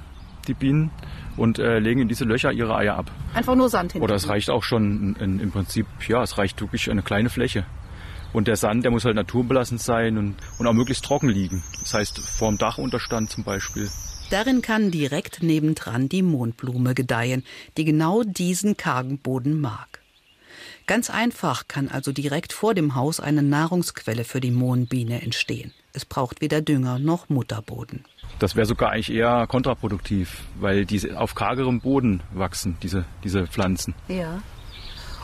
die 0.49 0.55
Bienen, 0.55 0.91
und 1.37 1.59
äh, 1.59 1.79
legen 1.79 2.01
in 2.01 2.09
diese 2.09 2.25
Löcher 2.25 2.51
ihre 2.53 2.75
Eier 2.75 2.97
ab. 2.97 3.11
Einfach 3.35 3.55
nur 3.55 3.69
Sand 3.69 3.93
hin. 3.93 4.03
Oder 4.03 4.15
es 4.15 4.29
reicht 4.29 4.49
auch 4.49 4.63
schon 4.63 5.17
in, 5.17 5.17
in, 5.17 5.41
im 5.41 5.51
Prinzip, 5.51 5.87
ja, 6.09 6.23
es 6.23 6.39
reicht 6.39 6.61
wirklich 6.61 6.91
eine 6.91 7.03
kleine 7.03 7.29
Fläche. 7.29 7.67
Und 8.37 8.49
der 8.49 8.57
Sand, 8.57 8.85
der 8.85 8.91
muss 8.91 9.07
halt 9.07 9.17
naturbelassen 9.17 9.79
sein 9.79 10.19
und, 10.19 10.37
und 10.59 10.67
auch 10.67 10.75
möglichst 10.75 11.07
trocken 11.07 11.31
liegen. 11.31 11.63
Das 11.81 11.95
heißt, 11.95 12.19
vorm 12.19 12.59
Dachunterstand 12.59 13.31
zum 13.31 13.45
Beispiel. 13.45 13.89
Darin 14.29 14.61
kann 14.61 14.91
direkt 14.91 15.43
nebendran 15.43 16.11
die 16.11 16.21
Mondblume 16.21 16.93
gedeihen, 16.93 17.45
die 17.79 17.87
genau 17.87 18.25
diesen 18.25 18.77
kargen 18.77 19.17
Boden 19.17 19.59
mag. 19.59 20.03
Ganz 20.87 21.09
einfach 21.09 21.67
kann 21.67 21.89
also 21.89 22.13
direkt 22.13 22.53
vor 22.53 22.75
dem 22.75 22.95
Haus 22.95 23.21
eine 23.21 23.43
Nahrungsquelle 23.43 24.25
für 24.25 24.43
die 24.43 24.51
Mohnbiene 24.51 25.23
entstehen. 25.23 25.73
Es 25.95 26.05
braucht 26.05 26.43
weder 26.43 26.61
Dünger 26.61 26.99
noch 26.99 27.31
Mutterboden. 27.31 28.05
Das 28.39 28.55
wäre 28.55 28.67
sogar 28.67 28.91
eigentlich 28.91 29.15
eher 29.15 29.47
kontraproduktiv, 29.47 30.43
weil 30.61 30.85
diese 30.85 31.19
auf 31.19 31.35
kargerem 31.35 31.81
Boden 31.81 32.23
wachsen, 32.35 32.77
diese, 32.83 33.07
diese 33.25 33.47
Pflanzen. 33.47 33.95
Ja. 34.09 34.43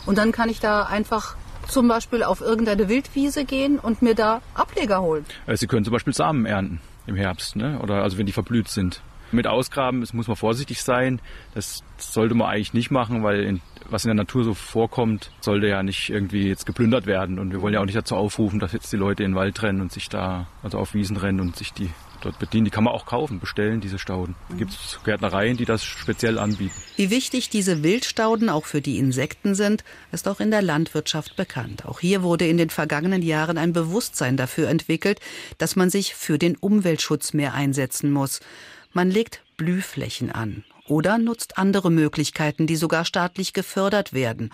Und 0.06 0.16
dann 0.16 0.32
kann 0.32 0.48
ich 0.48 0.60
da 0.60 0.84
einfach 0.84 1.36
zum 1.72 1.88
Beispiel 1.88 2.22
auf 2.22 2.40
irgendeine 2.40 2.88
Wildwiese 2.88 3.44
gehen 3.44 3.78
und 3.78 4.02
mir 4.02 4.14
da 4.14 4.42
Ableger 4.54 5.02
holen. 5.02 5.24
Äh, 5.46 5.56
Sie 5.56 5.66
können 5.66 5.84
zum 5.84 5.92
Beispiel 5.92 6.12
Samen 6.12 6.46
ernten 6.46 6.80
im 7.06 7.16
Herbst, 7.16 7.56
ne? 7.56 7.78
oder 7.82 8.02
also 8.02 8.18
wenn 8.18 8.26
die 8.26 8.32
verblüht 8.32 8.68
sind. 8.68 9.02
Mit 9.32 9.46
Ausgraben 9.46 10.06
muss 10.12 10.28
man 10.28 10.36
vorsichtig 10.36 10.82
sein. 10.82 11.18
Das 11.54 11.82
sollte 11.96 12.34
man 12.34 12.48
eigentlich 12.48 12.74
nicht 12.74 12.90
machen, 12.90 13.22
weil 13.24 13.40
in, 13.40 13.60
was 13.88 14.04
in 14.04 14.10
der 14.10 14.14
Natur 14.14 14.44
so 14.44 14.52
vorkommt, 14.52 15.30
sollte 15.40 15.68
ja 15.68 15.82
nicht 15.82 16.10
irgendwie 16.10 16.48
jetzt 16.48 16.66
geplündert 16.66 17.06
werden. 17.06 17.38
Und 17.38 17.50
wir 17.50 17.62
wollen 17.62 17.72
ja 17.72 17.80
auch 17.80 17.86
nicht 17.86 17.96
dazu 17.96 18.14
aufrufen, 18.14 18.60
dass 18.60 18.72
jetzt 18.72 18.92
die 18.92 18.98
Leute 18.98 19.22
in 19.22 19.30
den 19.30 19.36
Wald 19.36 19.62
rennen 19.62 19.80
und 19.80 19.90
sich 19.90 20.10
da, 20.10 20.48
also 20.62 20.76
auf 20.76 20.92
Wiesen 20.92 21.16
rennen 21.16 21.40
und 21.40 21.56
sich 21.56 21.72
die 21.72 21.88
dort 22.24 22.38
bedienen. 22.38 22.64
Die 22.64 22.70
kann 22.70 22.84
man 22.84 22.92
auch 22.92 23.06
kaufen, 23.06 23.40
bestellen, 23.40 23.80
diese 23.80 23.98
Stauden. 23.98 24.34
Da 24.48 24.56
gibt 24.56 24.72
es 24.72 24.98
Gärtnereien, 25.04 25.56
die 25.56 25.64
das 25.64 25.84
speziell 25.84 26.38
anbieten. 26.38 26.74
Wie 26.96 27.10
wichtig 27.10 27.50
diese 27.50 27.82
Wildstauden 27.82 28.48
auch 28.48 28.64
für 28.64 28.80
die 28.80 28.98
Insekten 28.98 29.54
sind, 29.54 29.84
ist 30.10 30.28
auch 30.28 30.40
in 30.40 30.50
der 30.50 30.62
Landwirtschaft 30.62 31.36
bekannt. 31.36 31.84
Auch 31.86 32.00
hier 32.00 32.22
wurde 32.22 32.46
in 32.46 32.56
den 32.56 32.70
vergangenen 32.70 33.22
Jahren 33.22 33.58
ein 33.58 33.72
Bewusstsein 33.72 34.36
dafür 34.36 34.68
entwickelt, 34.68 35.20
dass 35.58 35.76
man 35.76 35.90
sich 35.90 36.14
für 36.14 36.38
den 36.38 36.56
Umweltschutz 36.56 37.32
mehr 37.32 37.54
einsetzen 37.54 38.10
muss. 38.10 38.40
Man 38.92 39.10
legt 39.10 39.42
Blühflächen 39.56 40.30
an 40.30 40.64
oder 40.86 41.18
nutzt 41.18 41.58
andere 41.58 41.90
Möglichkeiten, 41.90 42.66
die 42.66 42.76
sogar 42.76 43.04
staatlich 43.04 43.52
gefördert 43.52 44.12
werden 44.12 44.50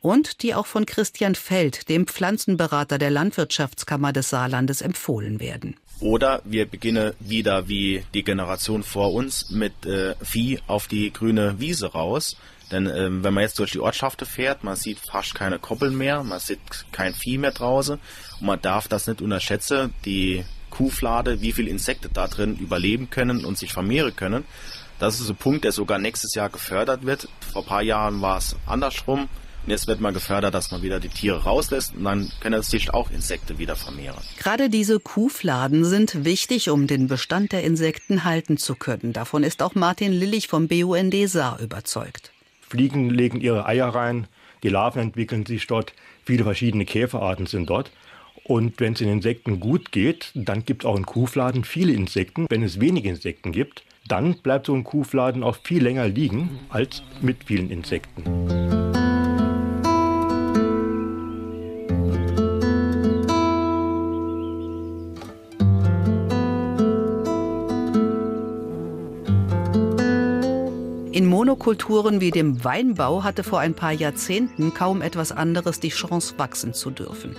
und 0.00 0.42
die 0.42 0.54
auch 0.54 0.66
von 0.66 0.86
Christian 0.86 1.34
Feld, 1.34 1.88
dem 1.88 2.06
Pflanzenberater 2.06 2.98
der 2.98 3.10
Landwirtschaftskammer 3.10 4.12
des 4.12 4.30
Saarlandes, 4.30 4.82
empfohlen 4.82 5.40
werden. 5.40 5.76
Oder 6.00 6.40
wir 6.44 6.66
beginnen 6.66 7.12
wieder 7.20 7.68
wie 7.68 8.04
die 8.14 8.24
Generation 8.24 8.82
vor 8.82 9.12
uns 9.12 9.50
mit 9.50 9.84
äh, 9.84 10.14
Vieh 10.22 10.60
auf 10.66 10.88
die 10.88 11.12
grüne 11.12 11.60
Wiese 11.60 11.92
raus. 11.92 12.36
Denn 12.70 12.86
ähm, 12.86 13.22
wenn 13.24 13.34
man 13.34 13.42
jetzt 13.42 13.58
durch 13.58 13.72
die 13.72 13.80
Ortschaften 13.80 14.26
fährt, 14.26 14.64
man 14.64 14.76
sieht 14.76 14.98
fast 14.98 15.34
keine 15.34 15.58
Koppeln 15.58 15.96
mehr, 15.96 16.22
man 16.22 16.38
sieht 16.38 16.60
kein 16.92 17.14
Vieh 17.14 17.36
mehr 17.36 17.50
draußen 17.50 17.98
und 18.40 18.46
man 18.46 18.62
darf 18.62 18.88
das 18.88 19.08
nicht 19.08 19.20
unterschätzen, 19.20 19.92
die 20.04 20.44
Kuhflade, 20.70 21.42
wie 21.42 21.52
viele 21.52 21.68
Insekten 21.68 22.10
da 22.12 22.28
drin 22.28 22.56
überleben 22.56 23.10
können 23.10 23.44
und 23.44 23.58
sich 23.58 23.72
vermehren 23.72 24.14
können. 24.14 24.44
Das 25.00 25.20
ist 25.20 25.28
ein 25.28 25.36
Punkt, 25.36 25.64
der 25.64 25.72
sogar 25.72 25.98
nächstes 25.98 26.34
Jahr 26.34 26.48
gefördert 26.48 27.04
wird. 27.04 27.28
Vor 27.52 27.62
ein 27.62 27.68
paar 27.68 27.82
Jahren 27.82 28.20
war 28.22 28.38
es 28.38 28.54
andersrum. 28.66 29.28
Und 29.70 29.74
jetzt 29.74 29.86
wird 29.86 30.00
mal 30.00 30.12
gefördert, 30.12 30.52
dass 30.52 30.72
man 30.72 30.82
wieder 30.82 30.98
die 30.98 31.08
Tiere 31.08 31.44
rauslässt 31.44 31.94
und 31.94 32.02
dann 32.02 32.32
können 32.40 32.60
sich 32.60 32.92
auch 32.92 33.08
Insekten 33.08 33.60
wieder 33.60 33.76
vermehren. 33.76 34.20
Gerade 34.36 34.68
diese 34.68 34.98
Kuhfladen 34.98 35.84
sind 35.84 36.24
wichtig, 36.24 36.70
um 36.70 36.88
den 36.88 37.06
Bestand 37.06 37.52
der 37.52 37.62
Insekten 37.62 38.24
halten 38.24 38.56
zu 38.56 38.74
können. 38.74 39.12
Davon 39.12 39.44
ist 39.44 39.62
auch 39.62 39.76
Martin 39.76 40.10
Lillich 40.10 40.48
vom 40.48 40.66
BUND 40.66 41.14
Saar 41.28 41.60
überzeugt. 41.60 42.32
Fliegen 42.68 43.10
legen 43.10 43.40
ihre 43.40 43.64
Eier 43.64 43.86
rein, 43.86 44.26
die 44.64 44.70
Larven 44.70 45.02
entwickeln 45.02 45.46
sich 45.46 45.68
dort, 45.68 45.92
viele 46.24 46.42
verschiedene 46.42 46.84
Käferarten 46.84 47.46
sind 47.46 47.70
dort. 47.70 47.92
Und 48.42 48.80
wenn 48.80 48.94
es 48.94 48.98
den 48.98 49.08
Insekten 49.08 49.60
gut 49.60 49.92
geht, 49.92 50.32
dann 50.34 50.64
gibt 50.64 50.82
es 50.82 50.86
auch 50.90 50.96
in 50.96 51.06
Kuhfladen 51.06 51.62
viele 51.62 51.92
Insekten. 51.92 52.46
Wenn 52.50 52.64
es 52.64 52.80
wenige 52.80 53.08
Insekten 53.08 53.52
gibt, 53.52 53.84
dann 54.08 54.34
bleibt 54.34 54.66
so 54.66 54.74
ein 54.74 54.82
Kuhfladen 54.82 55.44
auch 55.44 55.58
viel 55.62 55.84
länger 55.84 56.08
liegen 56.08 56.58
als 56.70 57.04
mit 57.20 57.44
vielen 57.44 57.70
Insekten. 57.70 58.89
Monokulturen 71.50 72.20
wie 72.20 72.30
dem 72.30 72.62
Weinbau 72.62 73.24
hatte 73.24 73.42
vor 73.42 73.58
ein 73.58 73.74
paar 73.74 73.90
Jahrzehnten 73.90 74.72
kaum 74.72 75.02
etwas 75.02 75.32
anderes 75.32 75.80
die 75.80 75.88
Chance, 75.88 76.34
wachsen 76.36 76.74
zu 76.74 76.92
dürfen. 76.92 77.34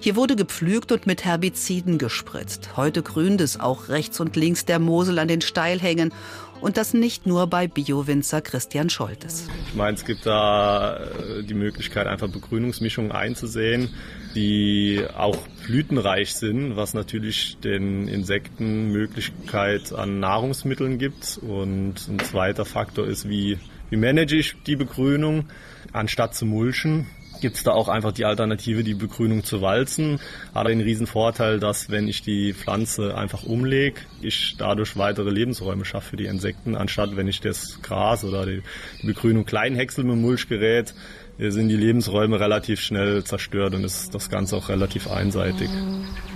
Hier 0.00 0.16
wurde 0.16 0.36
gepflügt 0.36 0.90
und 0.90 1.06
mit 1.06 1.26
Herbiziden 1.26 1.98
gespritzt. 1.98 2.78
Heute 2.78 3.02
grünt 3.02 3.42
es 3.42 3.60
auch 3.60 3.90
rechts 3.90 4.20
und 4.20 4.36
links 4.36 4.64
der 4.64 4.78
Mosel 4.78 5.18
an 5.18 5.28
den 5.28 5.42
Steilhängen 5.42 6.14
und 6.62 6.76
das 6.76 6.94
nicht 6.94 7.26
nur 7.26 7.48
bei 7.48 7.66
Bio-Winzer 7.66 8.40
Christian 8.40 8.88
Scholtes. 8.88 9.48
Ich 9.68 9.74
meine, 9.74 9.96
es 9.96 10.04
gibt 10.04 10.24
da 10.24 10.96
äh, 10.96 11.42
die 11.42 11.54
Möglichkeit, 11.54 12.06
einfach 12.06 12.28
Begrünungsmischungen 12.28 13.12
einzusehen, 13.12 13.90
die 14.34 15.04
auch 15.16 15.36
blütenreich 15.66 16.34
sind, 16.34 16.76
was 16.76 16.94
natürlich 16.94 17.58
den 17.58 18.08
Insekten 18.08 18.92
Möglichkeit 18.92 19.92
an 19.92 20.20
Nahrungsmitteln 20.20 20.98
gibt. 20.98 21.38
Und 21.42 22.08
ein 22.08 22.20
zweiter 22.20 22.64
Faktor 22.64 23.06
ist, 23.06 23.28
wie, 23.28 23.58
wie 23.90 23.96
manage 23.96 24.36
ich 24.36 24.54
die 24.66 24.76
Begrünung, 24.76 25.48
anstatt 25.92 26.34
zu 26.34 26.46
mulchen 26.46 27.06
gibt 27.42 27.56
es 27.56 27.62
da 27.64 27.72
auch 27.72 27.88
einfach 27.88 28.12
die 28.12 28.24
Alternative, 28.24 28.82
die 28.82 28.94
Begrünung 28.94 29.44
zu 29.44 29.60
walzen. 29.60 30.18
Aber 30.54 30.70
den 30.70 30.80
riesen 30.80 31.06
Vorteil, 31.06 31.60
dass 31.60 31.90
wenn 31.90 32.08
ich 32.08 32.22
die 32.22 32.54
Pflanze 32.54 33.16
einfach 33.16 33.42
umlege, 33.42 34.00
ich 34.22 34.54
dadurch 34.56 34.96
weitere 34.96 35.28
Lebensräume 35.28 35.84
schaffe 35.84 36.10
für 36.10 36.16
die 36.16 36.26
Insekten, 36.26 36.74
anstatt 36.74 37.16
wenn 37.16 37.28
ich 37.28 37.40
das 37.40 37.82
Gras 37.82 38.24
oder 38.24 38.46
die, 38.46 38.62
Begrünung 39.02 39.44
klein 39.44 39.74
häcksel 39.74 40.04
mit 40.04 40.16
Mulchgerät, 40.16 40.94
äh, 41.38 41.50
sind 41.50 41.68
die 41.68 41.76
Lebensräume 41.76 42.38
relativ 42.38 42.80
schnell 42.80 43.24
zerstört 43.24 43.74
und 43.74 43.84
ist 43.84 44.14
das 44.14 44.30
Ganze 44.30 44.56
auch 44.56 44.68
relativ 44.68 45.10
einseitig. 45.10 45.68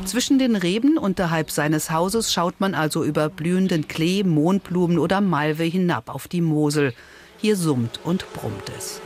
Zwischen 0.05 0.39
den 0.39 0.57
Reben 0.57 0.99
unterhalb 0.99 1.51
seines 1.51 1.91
Hauses 1.91 2.33
schaut 2.33 2.61
man 2.61 2.75
also 2.75 3.05
über 3.05 3.29
blühenden 3.29 3.89
Klee, 3.89 4.25
Mohnblumen 4.25 4.99
oder 4.99 5.21
Malve 5.21 5.65
hinab 5.65 6.13
auf 6.13 6.29
die 6.29 6.41
Mosel. 6.41 6.93
Hier 7.39 7.57
summt 7.57 8.01
und 8.03 8.27
brummt 8.33 8.73
es. 8.77 9.01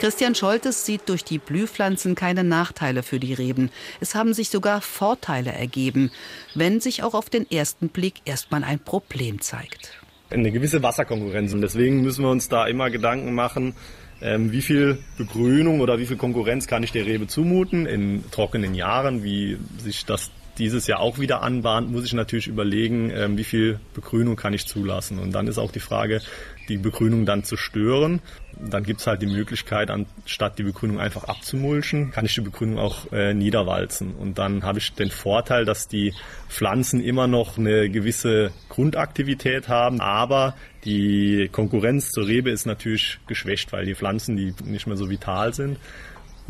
Christian 0.00 0.34
Scholtes 0.34 0.86
sieht 0.86 1.10
durch 1.10 1.24
die 1.24 1.36
Blühpflanzen 1.36 2.14
keine 2.14 2.42
Nachteile 2.42 3.02
für 3.02 3.20
die 3.20 3.34
Reben. 3.34 3.70
Es 4.00 4.14
haben 4.14 4.32
sich 4.32 4.48
sogar 4.48 4.80
Vorteile 4.80 5.52
ergeben, 5.52 6.10
wenn 6.54 6.80
sich 6.80 7.02
auch 7.02 7.12
auf 7.12 7.28
den 7.28 7.50
ersten 7.50 7.90
Blick 7.90 8.14
erstmal 8.24 8.64
ein 8.64 8.78
Problem 8.78 9.42
zeigt. 9.42 10.00
Eine 10.30 10.52
gewisse 10.52 10.82
Wasserkonkurrenz. 10.82 11.52
Und 11.52 11.60
deswegen 11.60 12.00
müssen 12.00 12.24
wir 12.24 12.30
uns 12.30 12.48
da 12.48 12.66
immer 12.66 12.88
Gedanken 12.88 13.34
machen, 13.34 13.74
ähm, 14.22 14.52
wie 14.52 14.62
viel 14.62 14.96
Begrünung 15.18 15.80
oder 15.80 15.98
wie 15.98 16.06
viel 16.06 16.16
Konkurrenz 16.16 16.66
kann 16.66 16.82
ich 16.82 16.92
der 16.92 17.04
Rebe 17.04 17.26
zumuten 17.26 17.84
in 17.84 18.24
trockenen 18.30 18.74
Jahren, 18.74 19.22
wie 19.22 19.58
sich 19.76 20.06
das 20.06 20.30
dieses 20.58 20.86
Jahr 20.86 21.00
auch 21.00 21.18
wieder 21.18 21.42
anbahnt, 21.42 21.90
muss 21.90 22.04
ich 22.04 22.12
natürlich 22.12 22.46
überlegen, 22.46 23.10
ähm, 23.10 23.36
wie 23.38 23.44
viel 23.44 23.80
Begrünung 23.94 24.36
kann 24.36 24.52
ich 24.52 24.66
zulassen. 24.66 25.18
Und 25.18 25.32
dann 25.32 25.46
ist 25.46 25.58
auch 25.58 25.72
die 25.72 25.80
Frage, 25.80 26.20
die 26.68 26.76
Begrünung 26.76 27.26
dann 27.26 27.44
zu 27.44 27.56
stören. 27.56 28.20
Dann 28.58 28.84
gibt 28.84 29.00
es 29.00 29.06
halt 29.06 29.22
die 29.22 29.26
Möglichkeit, 29.26 29.90
anstatt 29.90 30.58
die 30.58 30.62
Begrünung 30.62 31.00
einfach 31.00 31.24
abzumulchen, 31.24 32.10
kann 32.10 32.26
ich 32.26 32.34
die 32.34 32.42
Begrünung 32.42 32.78
auch 32.78 33.10
äh, 33.12 33.34
niederwalzen. 33.34 34.14
Und 34.14 34.38
dann 34.38 34.62
habe 34.62 34.78
ich 34.78 34.92
den 34.92 35.10
Vorteil, 35.10 35.64
dass 35.64 35.88
die 35.88 36.12
Pflanzen 36.48 37.02
immer 37.02 37.26
noch 37.26 37.58
eine 37.58 37.88
gewisse 37.88 38.52
Grundaktivität 38.68 39.68
haben, 39.68 40.00
aber 40.00 40.54
die 40.84 41.48
Konkurrenz 41.50 42.10
zur 42.10 42.26
Rebe 42.26 42.50
ist 42.50 42.66
natürlich 42.66 43.18
geschwächt, 43.26 43.72
weil 43.72 43.86
die 43.86 43.94
Pflanzen, 43.94 44.36
die 44.36 44.54
nicht 44.64 44.86
mehr 44.86 44.96
so 44.96 45.10
vital 45.10 45.54
sind 45.54 45.78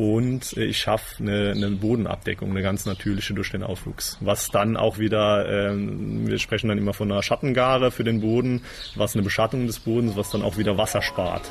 und 0.01 0.57
äh, 0.57 0.63
ich 0.63 0.79
schaffe 0.79 1.21
eine, 1.21 1.51
eine, 1.51 1.69
Bodenabdeckung, 1.69 2.49
eine 2.49 2.63
ganz 2.63 2.87
natürliche 2.87 3.35
durch 3.35 3.51
den 3.51 3.61
Aufwuchs. 3.61 4.17
Was 4.19 4.49
dann 4.49 4.75
auch 4.75 4.97
wieder, 4.97 5.47
ähm, 5.47 6.27
wir 6.27 6.39
sprechen 6.39 6.69
dann 6.69 6.79
immer 6.79 6.95
von 6.95 7.11
einer 7.11 7.21
Schattengare 7.21 7.91
für 7.91 8.03
den 8.03 8.19
Boden, 8.21 8.63
was 8.95 9.13
eine 9.13 9.21
Beschattung 9.21 9.67
des 9.67 9.77
Bodens, 9.77 10.15
was 10.15 10.31
dann 10.31 10.41
auch 10.41 10.57
wieder 10.57 10.75
Wasser 10.75 11.03
spart. 11.03 11.43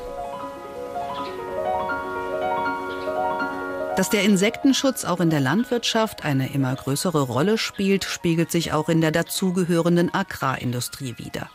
Dass 3.97 4.11
der 4.11 4.25
Insektenschutz 4.25 5.05
auch 5.05 5.21
in 5.21 5.31
der 5.31 5.41
Landwirtschaft 5.41 6.25
eine 6.25 6.53
immer 6.53 6.75
größere 6.75 7.21
Rolle 7.21 7.57
spielt, 7.57 8.03
spiegelt 8.03 8.51
sich 8.51 8.73
auch 8.73 8.89
in 8.89 9.01
der 9.01 9.13
dazugehörenden 9.13 10.13
Agrarindustrie 10.13 11.15
wider. 11.19 11.51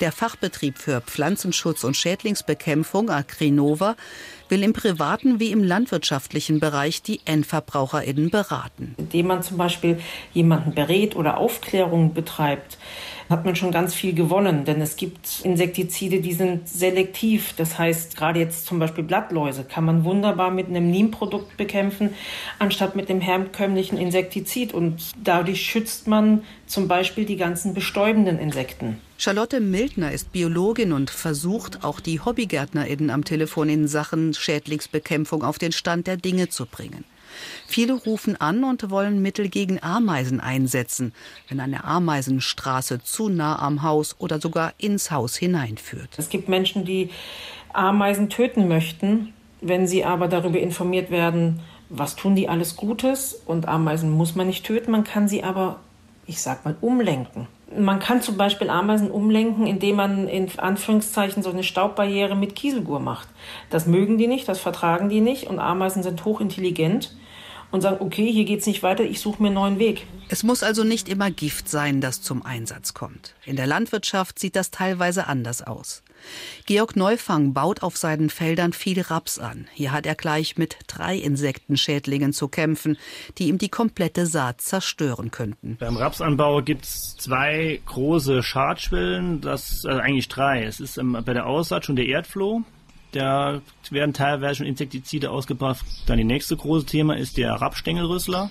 Der 0.00 0.12
Fachbetrieb 0.12 0.78
für 0.78 1.00
Pflanzenschutz 1.00 1.84
und 1.84 1.96
Schädlingsbekämpfung 1.96 3.10
Agrinova 3.10 3.96
will 4.48 4.62
im 4.62 4.72
privaten 4.74 5.40
wie 5.40 5.50
im 5.50 5.64
landwirtschaftlichen 5.64 6.60
Bereich 6.60 7.02
die 7.02 7.20
EndverbraucherInnen 7.24 8.30
beraten. 8.30 8.94
Indem 8.98 9.28
man 9.28 9.42
zum 9.42 9.56
Beispiel 9.56 9.98
jemanden 10.34 10.74
berät 10.74 11.16
oder 11.16 11.38
Aufklärung 11.38 12.12
betreibt, 12.12 12.76
hat 13.30 13.44
man 13.44 13.56
schon 13.56 13.72
ganz 13.72 13.94
viel 13.94 14.12
gewonnen, 14.12 14.64
denn 14.64 14.80
es 14.80 14.96
gibt 14.96 15.40
Insektizide, 15.42 16.20
die 16.20 16.34
sind 16.34 16.68
selektiv. 16.68 17.54
Das 17.56 17.78
heißt, 17.78 18.16
gerade 18.16 18.40
jetzt 18.40 18.66
zum 18.66 18.78
Beispiel 18.78 19.04
Blattläuse 19.04 19.64
kann 19.64 19.84
man 19.84 20.04
wunderbar 20.04 20.50
mit 20.50 20.68
einem 20.68 20.90
Neem-Produkt 20.90 21.56
bekämpfen, 21.56 22.10
anstatt 22.58 22.94
mit 22.94 23.08
dem 23.08 23.20
herkömmlichen 23.20 23.96
Insektizid. 23.96 24.74
Und 24.74 25.12
dadurch 25.22 25.64
schützt 25.64 26.06
man 26.06 26.42
zum 26.72 26.88
Beispiel 26.88 27.24
die 27.24 27.36
ganzen 27.36 27.74
bestäubenden 27.74 28.38
Insekten. 28.38 29.00
Charlotte 29.18 29.60
Mildner 29.60 30.12
ist 30.12 30.32
Biologin 30.32 30.92
und 30.92 31.10
versucht, 31.10 31.84
auch 31.84 32.00
die 32.00 32.20
HobbygärtnerInnen 32.20 33.10
am 33.10 33.24
Telefon 33.24 33.68
in 33.68 33.86
Sachen 33.86 34.34
Schädlingsbekämpfung 34.34 35.44
auf 35.44 35.58
den 35.58 35.72
Stand 35.72 36.06
der 36.06 36.16
Dinge 36.16 36.48
zu 36.48 36.66
bringen. 36.66 37.04
Viele 37.66 37.94
rufen 37.94 38.40
an 38.40 38.64
und 38.64 38.90
wollen 38.90 39.22
Mittel 39.22 39.48
gegen 39.48 39.82
Ameisen 39.82 40.40
einsetzen, 40.40 41.12
wenn 41.48 41.60
eine 41.60 41.84
Ameisenstraße 41.84 43.02
zu 43.02 43.28
nah 43.28 43.58
am 43.58 43.82
Haus 43.82 44.16
oder 44.18 44.40
sogar 44.40 44.74
ins 44.78 45.10
Haus 45.10 45.36
hineinführt. 45.36 46.10
Es 46.16 46.28
gibt 46.28 46.48
Menschen, 46.48 46.84
die 46.84 47.10
Ameisen 47.72 48.28
töten 48.28 48.68
möchten, 48.68 49.32
wenn 49.60 49.86
sie 49.86 50.04
aber 50.04 50.28
darüber 50.28 50.58
informiert 50.58 51.10
werden, 51.10 51.60
was 51.88 52.16
tun 52.16 52.34
die 52.34 52.48
alles 52.48 52.76
Gutes 52.76 53.40
und 53.46 53.68
Ameisen 53.68 54.10
muss 54.10 54.34
man 54.34 54.46
nicht 54.46 54.64
töten, 54.64 54.90
man 54.90 55.04
kann 55.04 55.28
sie 55.28 55.42
aber, 55.42 55.80
ich 56.26 56.40
sag 56.40 56.64
mal, 56.64 56.76
umlenken. 56.80 57.48
Man 57.76 58.00
kann 58.00 58.20
zum 58.20 58.36
Beispiel 58.36 58.68
Ameisen 58.68 59.10
umlenken, 59.10 59.66
indem 59.66 59.96
man 59.96 60.28
in 60.28 60.48
Anführungszeichen 60.58 61.42
so 61.42 61.50
eine 61.50 61.62
Staubbarriere 61.62 62.36
mit 62.36 62.54
Kieselgur 62.54 63.00
macht. 63.00 63.28
Das 63.70 63.86
mögen 63.86 64.18
die 64.18 64.26
nicht, 64.26 64.46
das 64.46 64.60
vertragen 64.60 65.08
die 65.08 65.20
nicht 65.20 65.46
und 65.46 65.58
Ameisen 65.58 66.02
sind 66.02 66.24
hochintelligent 66.24 67.16
und 67.70 67.80
sagen, 67.80 67.96
okay, 68.00 68.30
hier 68.30 68.44
geht 68.44 68.60
es 68.60 68.66
nicht 68.66 68.82
weiter, 68.82 69.02
ich 69.02 69.20
suche 69.20 69.42
mir 69.42 69.48
einen 69.48 69.54
neuen 69.54 69.78
Weg. 69.78 70.06
Es 70.28 70.42
muss 70.42 70.62
also 70.62 70.84
nicht 70.84 71.08
immer 71.08 71.30
Gift 71.30 71.68
sein, 71.68 72.00
das 72.00 72.20
zum 72.20 72.44
Einsatz 72.44 72.92
kommt. 72.94 73.34
In 73.46 73.56
der 73.56 73.66
Landwirtschaft 73.66 74.38
sieht 74.38 74.54
das 74.54 74.70
teilweise 74.70 75.26
anders 75.26 75.62
aus. 75.62 76.02
Georg 76.66 76.96
Neufang 76.96 77.52
baut 77.52 77.82
auf 77.82 77.96
seinen 77.96 78.30
Feldern 78.30 78.72
viel 78.72 79.00
Raps 79.00 79.38
an. 79.38 79.66
Hier 79.72 79.92
hat 79.92 80.06
er 80.06 80.14
gleich 80.14 80.56
mit 80.56 80.76
drei 80.86 81.16
Insektenschädlingen 81.16 82.32
zu 82.32 82.48
kämpfen, 82.48 82.96
die 83.38 83.48
ihm 83.48 83.58
die 83.58 83.68
komplette 83.68 84.26
Saat 84.26 84.60
zerstören 84.60 85.30
könnten. 85.30 85.76
Beim 85.78 85.96
Rapsanbau 85.96 86.62
gibt 86.62 86.84
es 86.84 87.16
zwei 87.16 87.80
große 87.86 88.42
Schadschwellen, 88.42 89.40
das 89.40 89.84
also 89.84 90.00
eigentlich 90.00 90.28
drei. 90.28 90.64
Es 90.64 90.80
ist 90.80 91.00
bei 91.02 91.32
der 91.32 91.46
Aussaat 91.46 91.84
schon 91.84 91.96
der 91.96 92.06
Erdfloh, 92.06 92.62
da 93.12 93.60
werden 93.90 94.14
teilweise 94.14 94.56
schon 94.56 94.66
Insektizide 94.66 95.30
ausgebracht. 95.30 95.84
Dann 96.06 96.16
die 96.16 96.24
nächste 96.24 96.56
große 96.56 96.86
Thema 96.86 97.16
ist 97.16 97.36
der 97.36 97.52
Rapstängelrüssler. 97.52 98.50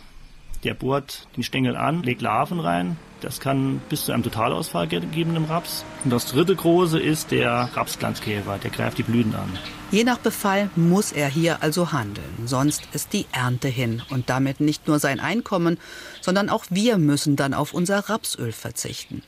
Der 0.63 0.75
bohrt 0.75 1.27
den 1.35 1.43
Stängel 1.43 1.75
an, 1.75 2.03
legt 2.03 2.21
Larven 2.21 2.59
rein. 2.59 2.97
Das 3.21 3.39
kann 3.39 3.81
bis 3.87 4.05
zu 4.05 4.11
einem 4.11 4.23
Totalausfall 4.23 4.87
geben 4.87 5.35
im 5.35 5.45
Raps. 5.45 5.85
Und 6.03 6.11
das 6.11 6.25
dritte 6.25 6.55
große 6.55 6.99
ist 6.99 7.29
der 7.29 7.69
Rapsglanzkäfer. 7.73 8.57
Der 8.57 8.71
greift 8.71 8.97
die 8.97 9.03
Blüten 9.03 9.35
an. 9.35 9.57
Je 9.91 10.03
nach 10.03 10.17
Befall 10.17 10.71
muss 10.75 11.11
er 11.11 11.29
hier 11.29 11.61
also 11.61 11.91
handeln. 11.91 12.47
Sonst 12.47 12.83
ist 12.93 13.13
die 13.13 13.27
Ernte 13.31 13.67
hin. 13.67 14.01
Und 14.09 14.29
damit 14.31 14.59
nicht 14.59 14.87
nur 14.87 14.97
sein 14.97 15.19
Einkommen, 15.19 15.77
sondern 16.19 16.49
auch 16.49 16.65
wir 16.71 16.97
müssen 16.97 17.35
dann 17.35 17.53
auf 17.53 17.73
unser 17.73 18.09
Rapsöl 18.09 18.51
verzichten. 18.51 19.21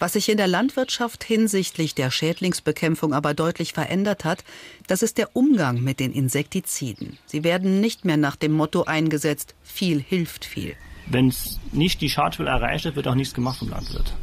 Was 0.00 0.14
sich 0.14 0.28
in 0.28 0.36
der 0.36 0.48
Landwirtschaft 0.48 1.22
hinsichtlich 1.22 1.94
der 1.94 2.10
Schädlingsbekämpfung 2.10 3.14
aber 3.14 3.34
deutlich 3.34 3.72
verändert 3.72 4.24
hat, 4.24 4.44
das 4.88 5.02
ist 5.02 5.18
der 5.18 5.36
Umgang 5.36 5.80
mit 5.82 6.00
den 6.00 6.12
Insektiziden. 6.12 7.18
Sie 7.26 7.44
werden 7.44 7.80
nicht 7.80 8.04
mehr 8.04 8.16
nach 8.16 8.34
dem 8.34 8.52
Motto 8.52 8.84
eingesetzt, 8.84 9.54
viel 9.62 10.00
hilft 10.00 10.44
viel. 10.44 10.74
Wenn 11.06 11.28
es 11.28 11.58
nicht 11.72 12.00
die 12.00 12.08
Schadschwelle 12.08 12.50
erreicht 12.50 12.84
wird, 12.84 12.96
wird 12.96 13.08
auch 13.08 13.14
nichts 13.14 13.34
gemacht 13.34 13.58
vom 13.58 13.70
Landwirt. 13.70 14.14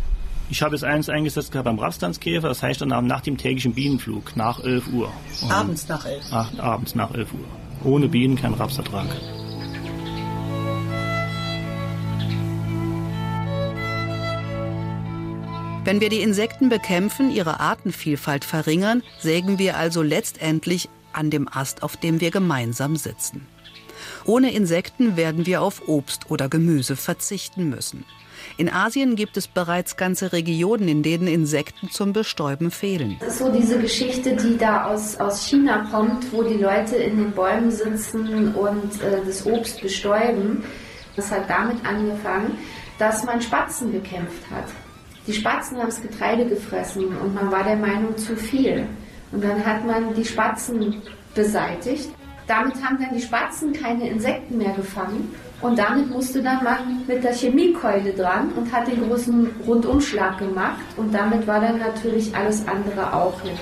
Ich 0.49 0.61
habe 0.61 0.75
es 0.75 0.83
eins 0.83 1.09
eingesetzt 1.09 1.51
gehabt 1.51 1.65
beim 1.65 1.77
Rapstanzkäfer, 1.77 2.47
das 2.47 2.63
heißt 2.63 2.79
dann 2.79 3.07
nach 3.07 3.21
dem 3.21 3.37
täglichen 3.37 3.73
Bienenflug, 3.73 4.37
nach 4.37 4.63
11 4.63 4.87
Uhr. 4.93 5.11
Und 5.41 5.51
abends 5.51 5.87
nach 5.89 6.05
11 6.05 6.31
Uhr? 6.31 6.63
Abends 6.63 6.95
nach 6.95 7.13
11 7.13 7.33
Uhr. 7.33 7.39
Ohne 7.83 8.07
Bienen 8.07 8.37
kein 8.37 8.53
Rapsertrag. 8.53 9.07
Wenn 15.83 16.01
wir 16.01 16.09
die 16.09 16.21
Insekten 16.21 16.69
bekämpfen, 16.69 17.31
ihre 17.31 17.59
Artenvielfalt 17.61 18.43
verringern, 18.43 19.03
sägen 19.19 19.57
wir 19.57 19.77
also 19.77 20.01
letztendlich 20.01 20.89
an 21.13 21.29
dem 21.29 21.47
Ast, 21.47 21.81
auf 21.81 21.97
dem 21.97 22.19
wir 22.19 22.31
gemeinsam 22.31 22.95
sitzen. 22.97 23.47
Ohne 24.27 24.51
Insekten 24.51 25.15
werden 25.15 25.45
wir 25.45 25.61
auf 25.61 25.87
Obst 25.87 26.29
oder 26.29 26.49
Gemüse 26.49 26.97
verzichten 26.97 27.69
müssen. 27.69 28.03
In 28.57 28.69
Asien 28.69 29.15
gibt 29.15 29.37
es 29.37 29.47
bereits 29.47 29.95
ganze 29.95 30.33
Regionen, 30.33 30.89
in 30.89 31.01
denen 31.01 31.27
Insekten 31.27 31.89
zum 31.91 32.11
Bestäuben 32.11 32.69
fehlen. 32.69 33.15
Das 33.21 33.33
ist 33.33 33.39
so 33.39 33.51
diese 33.51 33.79
Geschichte, 33.79 34.35
die 34.35 34.57
da 34.57 34.85
aus, 34.87 35.15
aus 35.15 35.47
China 35.47 35.87
kommt, 35.89 36.31
wo 36.33 36.43
die 36.43 36.55
Leute 36.55 36.97
in 36.97 37.15
den 37.15 37.31
Bäumen 37.31 37.71
sitzen 37.71 38.53
und 38.53 39.01
äh, 39.01 39.21
das 39.25 39.45
Obst 39.45 39.81
bestäuben. 39.81 40.61
Das 41.15 41.31
hat 41.31 41.49
damit 41.49 41.77
angefangen, 41.85 42.57
dass 42.99 43.23
man 43.23 43.41
Spatzen 43.41 43.93
bekämpft 43.93 44.43
hat. 44.51 44.65
Die 45.25 45.33
Spatzen 45.33 45.77
haben 45.77 45.87
das 45.87 46.01
Getreide 46.01 46.45
gefressen 46.45 47.05
und 47.17 47.33
man 47.33 47.49
war 47.49 47.63
der 47.63 47.77
Meinung 47.77 48.17
zu 48.17 48.35
viel. 48.35 48.87
Und 49.31 49.41
dann 49.41 49.65
hat 49.65 49.85
man 49.85 50.13
die 50.13 50.25
Spatzen 50.25 51.01
beseitigt. 51.33 52.09
Damit 52.47 52.75
haben 52.81 52.97
dann 52.99 53.13
die 53.13 53.21
Spatzen 53.21 53.73
keine 53.73 54.09
Insekten 54.09 54.57
mehr 54.57 54.73
gefangen. 54.73 55.35
Und 55.59 55.77
damit 55.77 56.09
musste 56.09 56.41
dann 56.41 56.63
man 56.63 57.05
mit 57.07 57.23
der 57.23 57.33
Chemiekeule 57.33 58.13
dran 58.13 58.51
und 58.53 58.71
hat 58.71 58.87
den 58.87 59.07
großen 59.07 59.49
Rundumschlag 59.65 60.37
gemacht. 60.37 60.85
Und 60.95 61.13
damit 61.13 61.45
war 61.45 61.59
dann 61.59 61.79
natürlich 61.79 62.33
alles 62.35 62.65
andere 62.67 63.13
auch 63.13 63.41
hin. 63.41 63.57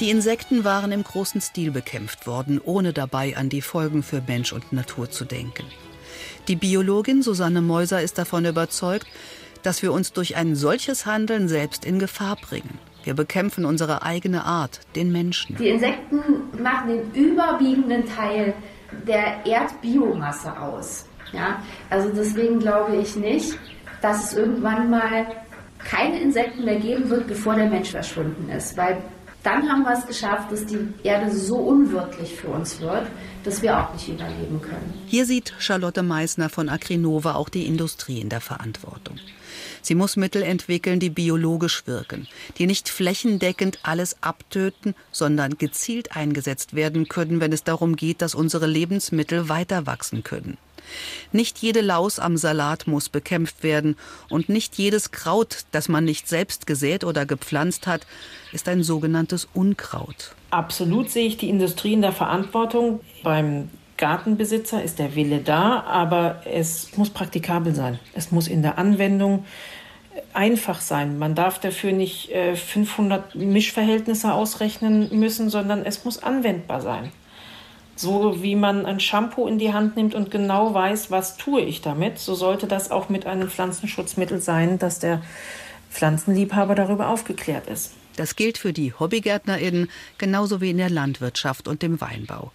Die 0.00 0.08
Insekten 0.08 0.64
waren 0.64 0.92
im 0.92 1.04
großen 1.04 1.42
Stil 1.42 1.70
bekämpft 1.70 2.26
worden, 2.26 2.58
ohne 2.64 2.94
dabei 2.94 3.36
an 3.36 3.50
die 3.50 3.60
Folgen 3.60 4.02
für 4.02 4.22
Mensch 4.26 4.52
und 4.54 4.72
Natur 4.72 5.10
zu 5.10 5.26
denken. 5.26 5.64
Die 6.48 6.56
Biologin 6.56 7.22
Susanne 7.22 7.60
Meuser 7.60 8.00
ist 8.00 8.16
davon 8.16 8.46
überzeugt, 8.46 9.06
dass 9.62 9.82
wir 9.82 9.92
uns 9.92 10.14
durch 10.14 10.36
ein 10.36 10.56
solches 10.56 11.04
Handeln 11.04 11.48
selbst 11.48 11.84
in 11.84 11.98
Gefahr 11.98 12.36
bringen. 12.36 12.78
Wir 13.04 13.14
bekämpfen 13.14 13.64
unsere 13.64 14.02
eigene 14.02 14.44
Art, 14.44 14.80
den 14.94 15.10
Menschen. 15.12 15.56
Die 15.56 15.68
Insekten 15.68 16.20
machen 16.62 16.88
den 16.88 17.14
überwiegenden 17.14 18.04
Teil 18.06 18.54
der 19.06 19.46
Erdbiomasse 19.46 20.58
aus. 20.58 21.06
Ja, 21.32 21.62
also 21.88 22.10
deswegen 22.14 22.58
glaube 22.58 22.96
ich 22.96 23.16
nicht, 23.16 23.56
dass 24.02 24.24
es 24.24 24.36
irgendwann 24.36 24.90
mal 24.90 25.26
keine 25.78 26.20
Insekten 26.20 26.64
mehr 26.64 26.78
geben 26.78 27.08
wird, 27.08 27.26
bevor 27.28 27.54
der 27.54 27.70
Mensch 27.70 27.90
verschwunden 27.90 28.48
ist. 28.50 28.76
Weil 28.76 29.02
dann 29.42 29.68
haben 29.68 29.82
wir 29.84 29.92
es 29.92 30.06
geschafft, 30.06 30.52
dass 30.52 30.66
die 30.66 30.88
Erde 31.02 31.30
so 31.30 31.56
unwirtlich 31.56 32.34
für 32.34 32.48
uns 32.48 32.80
wird, 32.80 33.06
dass 33.44 33.62
wir 33.62 33.78
auch 33.78 33.92
nicht 33.92 34.08
überleben 34.08 34.60
können. 34.60 34.92
Hier 35.06 35.24
sieht 35.24 35.54
Charlotte 35.58 36.02
Meissner 36.02 36.50
von 36.50 36.68
Agrinova 36.68 37.34
auch 37.34 37.48
die 37.48 37.66
Industrie 37.66 38.20
in 38.20 38.28
der 38.28 38.40
Verantwortung. 38.40 39.16
Sie 39.82 39.94
muss 39.94 40.16
Mittel 40.16 40.42
entwickeln, 40.42 41.00
die 41.00 41.10
biologisch 41.10 41.86
wirken, 41.86 42.26
die 42.58 42.66
nicht 42.66 42.88
flächendeckend 42.88 43.78
alles 43.82 44.16
abtöten, 44.22 44.94
sondern 45.12 45.58
gezielt 45.58 46.16
eingesetzt 46.16 46.74
werden 46.74 47.08
können, 47.08 47.40
wenn 47.40 47.52
es 47.52 47.64
darum 47.64 47.96
geht, 47.96 48.22
dass 48.22 48.34
unsere 48.34 48.66
Lebensmittel 48.66 49.48
weiter 49.48 49.86
wachsen 49.86 50.22
können. 50.22 50.58
Nicht 51.32 51.58
jede 51.58 51.80
Laus 51.80 52.18
am 52.18 52.36
Salat 52.36 52.86
muss 52.86 53.08
bekämpft 53.08 53.62
werden 53.62 53.96
und 54.28 54.48
nicht 54.48 54.76
jedes 54.76 55.12
Kraut, 55.12 55.64
das 55.72 55.88
man 55.88 56.04
nicht 56.04 56.28
selbst 56.28 56.66
gesät 56.66 57.04
oder 57.04 57.26
gepflanzt 57.26 57.86
hat, 57.86 58.06
ist 58.52 58.68
ein 58.68 58.82
sogenanntes 58.82 59.48
Unkraut. 59.54 60.34
Absolut 60.50 61.10
sehe 61.10 61.26
ich 61.26 61.36
die 61.36 61.48
Industrie 61.48 61.92
in 61.92 62.02
der 62.02 62.12
Verantwortung. 62.12 63.00
Beim 63.22 63.70
Gartenbesitzer 64.00 64.82
ist 64.82 64.98
der 64.98 65.14
Wille 65.14 65.38
da, 65.38 65.82
aber 65.82 66.42
es 66.46 66.96
muss 66.96 67.10
praktikabel 67.10 67.74
sein. 67.74 68.00
Es 68.14 68.32
muss 68.32 68.48
in 68.48 68.62
der 68.62 68.78
Anwendung 68.78 69.44
einfach 70.32 70.80
sein. 70.80 71.18
Man 71.18 71.34
darf 71.34 71.60
dafür 71.60 71.92
nicht 71.92 72.30
500 72.32 73.34
äh, 73.34 73.38
Mischverhältnisse 73.38 74.32
ausrechnen 74.32 75.08
müssen, 75.18 75.50
sondern 75.50 75.84
es 75.84 76.04
muss 76.04 76.22
anwendbar 76.22 76.80
sein. 76.80 77.12
So 77.94 78.42
wie 78.42 78.56
man 78.56 78.86
ein 78.86 79.00
Shampoo 79.00 79.46
in 79.46 79.58
die 79.58 79.74
Hand 79.74 79.96
nimmt 79.96 80.14
und 80.14 80.30
genau 80.30 80.72
weiß, 80.72 81.10
was 81.10 81.36
tue 81.36 81.60
ich 81.60 81.82
damit, 81.82 82.18
so 82.18 82.34
sollte 82.34 82.66
das 82.66 82.90
auch 82.90 83.10
mit 83.10 83.26
einem 83.26 83.50
Pflanzenschutzmittel 83.50 84.40
sein, 84.40 84.78
dass 84.78 84.98
der 84.98 85.20
Pflanzenliebhaber 85.90 86.74
darüber 86.74 87.08
aufgeklärt 87.08 87.66
ist. 87.66 87.92
Das 88.16 88.34
gilt 88.34 88.56
für 88.56 88.72
die 88.72 88.94
Hobbygärtnerinnen 88.94 89.90
genauso 90.16 90.60
wie 90.62 90.70
in 90.70 90.78
der 90.78 90.90
Landwirtschaft 90.90 91.68
und 91.68 91.82
dem 91.82 92.00
Weinbau. 92.00 92.52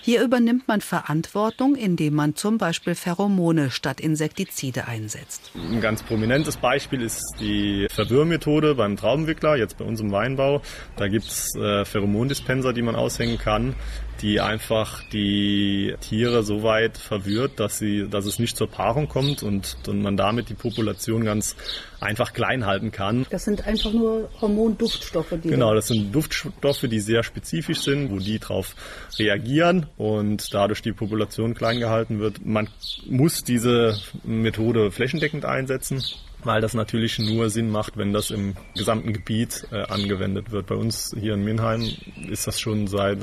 Hier 0.00 0.22
übernimmt 0.22 0.68
man 0.68 0.80
Verantwortung, 0.80 1.74
indem 1.74 2.14
man 2.14 2.34
zum 2.36 2.58
Beispiel 2.58 2.94
Pheromone 2.94 3.70
statt 3.70 4.00
Insektizide 4.00 4.86
einsetzt. 4.86 5.50
Ein 5.54 5.80
ganz 5.80 6.02
prominentes 6.02 6.56
Beispiel 6.56 7.02
ist 7.02 7.36
die 7.40 7.86
Verwirrmethode 7.90 8.74
beim 8.74 8.96
Traubenwickler, 8.96 9.56
jetzt 9.56 9.78
bei 9.78 9.84
uns 9.84 10.00
im 10.00 10.12
Weinbau. 10.12 10.62
Da 10.96 11.08
gibt 11.08 11.26
es 11.26 11.54
äh, 11.56 11.84
Pheromondispenser, 11.84 12.72
die 12.72 12.82
man 12.82 12.94
aushängen 12.94 13.38
kann, 13.38 13.74
die 14.22 14.40
einfach 14.40 15.02
die 15.12 15.94
Tiere 16.00 16.42
so 16.42 16.62
weit 16.62 16.98
verwirrt, 16.98 17.60
dass, 17.60 17.78
sie, 17.78 18.08
dass 18.08 18.26
es 18.26 18.38
nicht 18.38 18.56
zur 18.56 18.68
Paarung 18.68 19.08
kommt 19.08 19.42
und, 19.42 19.76
und 19.86 20.02
man 20.02 20.16
damit 20.16 20.48
die 20.48 20.54
Population 20.54 21.24
ganz 21.24 21.56
einfach 22.00 22.32
klein 22.32 22.66
halten 22.66 22.92
kann. 22.92 23.26
Das 23.30 23.44
sind 23.44 23.66
einfach 23.66 23.92
nur 23.92 24.28
Hormonduftstoffe. 24.40 25.34
Die 25.42 25.48
genau, 25.48 25.74
das 25.74 25.88
sind 25.88 26.14
Duftstoffe, 26.14 26.86
die 26.88 27.00
sehr 27.00 27.22
spezifisch 27.22 27.80
sind, 27.80 28.10
wo 28.10 28.18
die 28.18 28.38
darauf 28.38 28.74
reagieren 29.18 29.86
und 29.96 30.52
dadurch 30.52 30.82
die 30.82 30.92
Population 30.92 31.54
klein 31.54 31.78
gehalten 31.78 32.18
wird. 32.18 32.44
Man 32.44 32.68
muss 33.08 33.44
diese 33.44 33.98
Methode 34.24 34.90
flächendeckend 34.90 35.44
einsetzen 35.44 36.02
weil 36.46 36.60
das 36.60 36.74
natürlich 36.74 37.18
nur 37.18 37.50
Sinn 37.50 37.70
macht, 37.70 37.96
wenn 37.96 38.12
das 38.12 38.30
im 38.30 38.54
gesamten 38.74 39.12
Gebiet 39.12 39.66
äh, 39.72 39.82
angewendet 39.82 40.52
wird. 40.52 40.66
Bei 40.66 40.74
uns 40.74 41.14
hier 41.18 41.34
in 41.34 41.44
Minheim 41.44 41.82
ist 42.28 42.46
das 42.46 42.60
schon 42.60 42.86
seit 42.86 43.18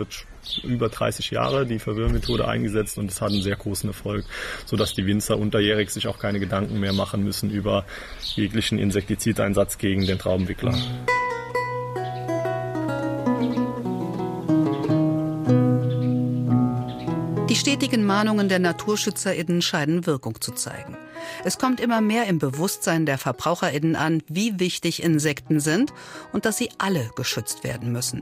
über 0.63 0.89
30 0.89 1.31
Jahre 1.31 1.65
die 1.65 1.79
Verwirrmethode 1.79 2.47
eingesetzt 2.47 2.97
und 2.97 3.09
es 3.09 3.21
hat 3.21 3.31
einen 3.31 3.41
sehr 3.41 3.55
großen 3.55 3.89
Erfolg, 3.89 4.25
sodass 4.65 4.93
die 4.93 5.05
Winzer 5.05 5.37
unterjährig 5.37 5.89
sich 5.89 6.07
auch 6.07 6.19
keine 6.19 6.39
Gedanken 6.39 6.79
mehr 6.79 6.93
machen 6.93 7.23
müssen 7.23 7.49
über 7.49 7.85
jeglichen 8.35 8.77
Insektizideinsatz 8.77 9.77
gegen 9.77 10.05
den 10.05 10.19
Traubenwickler. 10.19 10.73
Stetigen 17.73 18.05
Mahnungen 18.05 18.49
der 18.49 18.59
NaturschützerInnen 18.59 19.63
scheinen 19.63 20.05
Wirkung 20.05 20.39
zu 20.39 20.51
zeigen. 20.51 20.95
Es 21.43 21.57
kommt 21.57 21.79
immer 21.79 22.01
mehr 22.01 22.27
im 22.27 22.37
Bewusstsein 22.37 23.07
der 23.07 23.17
VerbraucherInnen 23.17 23.95
an, 23.95 24.21
wie 24.27 24.59
wichtig 24.59 25.01
Insekten 25.01 25.59
sind 25.59 25.91
und 26.33 26.45
dass 26.45 26.59
sie 26.59 26.69
alle 26.77 27.09
geschützt 27.15 27.63
werden 27.63 27.91
müssen. 27.91 28.21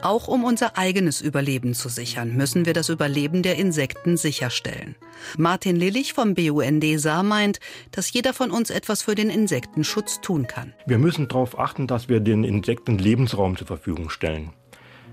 Auch 0.00 0.26
um 0.26 0.42
unser 0.42 0.78
eigenes 0.78 1.20
Überleben 1.20 1.74
zu 1.74 1.90
sichern, 1.90 2.34
müssen 2.34 2.64
wir 2.64 2.72
das 2.72 2.88
Überleben 2.88 3.42
der 3.42 3.56
Insekten 3.56 4.16
sicherstellen. 4.16 4.96
Martin 5.36 5.76
Lillich 5.76 6.14
vom 6.14 6.34
BUND 6.34 6.98
Saar 6.98 7.24
meint, 7.24 7.60
dass 7.90 8.10
jeder 8.10 8.32
von 8.32 8.50
uns 8.50 8.70
etwas 8.70 9.02
für 9.02 9.14
den 9.14 9.28
Insektenschutz 9.28 10.22
tun 10.22 10.46
kann. 10.46 10.72
Wir 10.86 10.96
müssen 10.96 11.28
darauf 11.28 11.58
achten, 11.58 11.88
dass 11.88 12.08
wir 12.08 12.20
den 12.20 12.42
Insekten 12.42 12.96
Lebensraum 12.96 13.54
zur 13.58 13.66
Verfügung 13.66 14.08
stellen. 14.08 14.54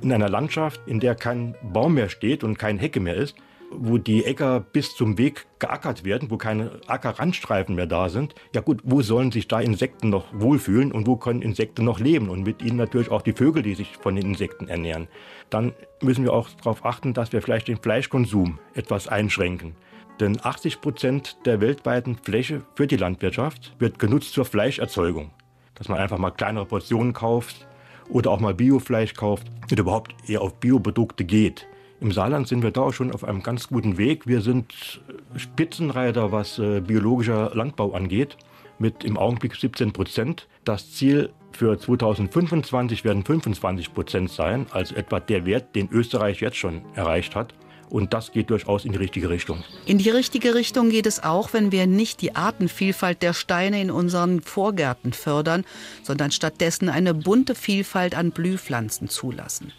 In 0.02 0.14
einer 0.14 0.30
Landschaft, 0.30 0.80
in 0.86 1.02
der 1.02 1.16
kein 1.16 1.56
Baum 1.62 1.96
mehr 1.96 2.08
steht 2.08 2.46
und 2.46 2.58
kein 2.58 2.80
Hecke 2.80 3.02
mehr 3.02 3.16
ist, 3.16 3.36
wo 3.72 3.98
die 3.98 4.26
Äcker 4.26 4.60
bis 4.60 4.96
zum 4.96 5.18
Weg 5.18 5.48
geackert 5.60 6.04
werden, 6.04 6.30
wo 6.32 6.38
keine 6.38 6.80
Ackerrandstreifen 6.88 7.76
mehr 7.76 7.88
da 7.88 8.10
sind, 8.10 8.36
ja 8.54 8.62
gut, 8.62 8.82
wo 8.84 9.02
sollen 9.02 9.32
sich 9.32 9.48
da 9.48 9.60
Insekten 9.60 10.10
noch 10.10 10.26
wohlfühlen 10.34 10.92
und 10.92 11.08
wo 11.08 11.16
können 11.16 11.42
Insekten 11.42 11.86
noch 11.86 12.00
leben 12.00 12.30
und 12.30 12.44
mit 12.44 12.62
ihnen 12.62 12.78
natürlich 12.78 13.12
auch 13.12 13.22
die 13.22 13.34
Vögel, 13.34 13.64
die 13.64 13.76
sich 13.76 13.98
von 13.98 14.16
den 14.16 14.26
Insekten 14.26 14.68
ernähren. 14.68 15.08
Dann 15.50 15.74
müssen 16.02 16.24
wir 16.24 16.34
auch 16.34 16.50
darauf 16.52 16.86
achten, 16.86 17.14
dass 17.14 17.34
wir 17.34 17.42
vielleicht 17.42 17.68
den 17.68 17.78
Fleischkonsum 17.78 18.60
etwas 18.74 19.08
einschränken. 19.08 19.76
Denn 20.20 20.40
80 20.42 20.80
Prozent 20.80 21.38
der 21.46 21.60
weltweiten 21.60 22.16
Fläche 22.16 22.62
für 22.76 22.88
die 22.88 22.96
Landwirtschaft 22.96 23.76
wird 23.80 24.00
genutzt 24.00 24.34
zur 24.34 24.46
Fleischerzeugung. 24.46 25.32
Dass 25.76 25.90
man 25.90 25.98
einfach 25.98 26.18
mal 26.18 26.32
kleinere 26.32 26.66
Portionen 26.66 27.12
kauft 27.12 27.68
oder 28.10 28.32
auch 28.32 28.40
mal 28.40 28.54
Biofleisch 28.54 29.14
kauft 29.14 29.48
und 29.70 29.78
überhaupt 29.78 30.16
eher 30.30 30.42
auf 30.42 30.54
Bioprodukte 30.56 31.26
geht. 31.26 31.68
Im 32.02 32.12
Saarland 32.12 32.48
sind 32.48 32.62
wir 32.62 32.72
da 32.72 32.82
auch 32.82 32.94
schon 32.94 33.12
auf 33.12 33.24
einem 33.24 33.42
ganz 33.42 33.70
guten 33.70 33.98
Weg. 33.98 34.28
Wir 34.28 34.42
sind 34.42 35.02
Spitzenreiter, 35.38 36.32
was 36.32 36.60
äh, 36.60 36.82
biologischer 36.82 37.52
Landbau 37.54 37.94
angeht, 37.94 38.38
mit 38.80 39.04
im 39.06 39.18
Augenblick 39.18 39.56
17 39.56 39.94
Prozent. 39.94 40.48
Das 40.66 40.92
Ziel 40.92 41.30
für 41.52 41.80
2025 41.80 43.06
werden 43.06 43.24
25 43.24 43.94
Prozent 43.94 44.30
sein, 44.30 44.66
also 44.72 44.94
etwa 44.96 45.22
der 45.22 45.46
Wert, 45.46 45.74
den 45.74 45.90
Österreich 45.90 46.42
jetzt 46.42 46.58
schon 46.58 46.82
erreicht 46.96 47.34
hat. 47.34 47.54
Und 47.90 48.14
das 48.14 48.32
geht 48.32 48.50
durchaus 48.50 48.84
in 48.86 48.92
die 48.92 48.98
richtige 48.98 49.30
Richtung. 49.30 49.64
In 49.86 49.98
die 49.98 50.10
richtige 50.10 50.56
Richtung 50.56 50.90
geht 50.90 51.06
es 51.06 51.24
auch, 51.24 51.54
wenn 51.54 51.72
wir 51.72 51.88
nicht 51.88 52.22
die 52.22 52.36
Artenvielfalt 52.36 53.22
der 53.22 53.34
Steine 53.34 53.82
in 53.82 53.92
unseren 53.92 54.42
Vorgärten 54.42 55.14
fördern, 55.14 55.66
sondern 56.04 56.32
stattdessen 56.32 56.90
eine 56.90 57.14
bunte 57.14 57.56
Vielfalt 57.56 58.16
an 58.16 58.32
Blühpflanzen 58.32 59.10
zulassen. 59.10 59.72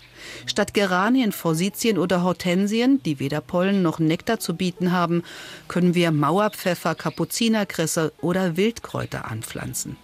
Statt 0.47 0.75
Geranien, 0.75 1.33
Forsythien 1.33 1.99
oder 1.99 2.23
Hortensien, 2.23 3.03
die 3.03 3.19
weder 3.19 3.41
Pollen 3.41 3.83
noch 3.83 3.99
Nektar 3.99 4.41
zu 4.41 4.55
bieten 4.55 4.93
haben, 4.93 5.23
können 5.69 5.95
wir 5.95 6.11
Mauerpfeffer, 6.11 6.95
Kapuzinerkresse 6.95 8.13
oder 8.21 8.57
Wildkräuter 8.57 9.31
anpflanzen. 9.31 9.97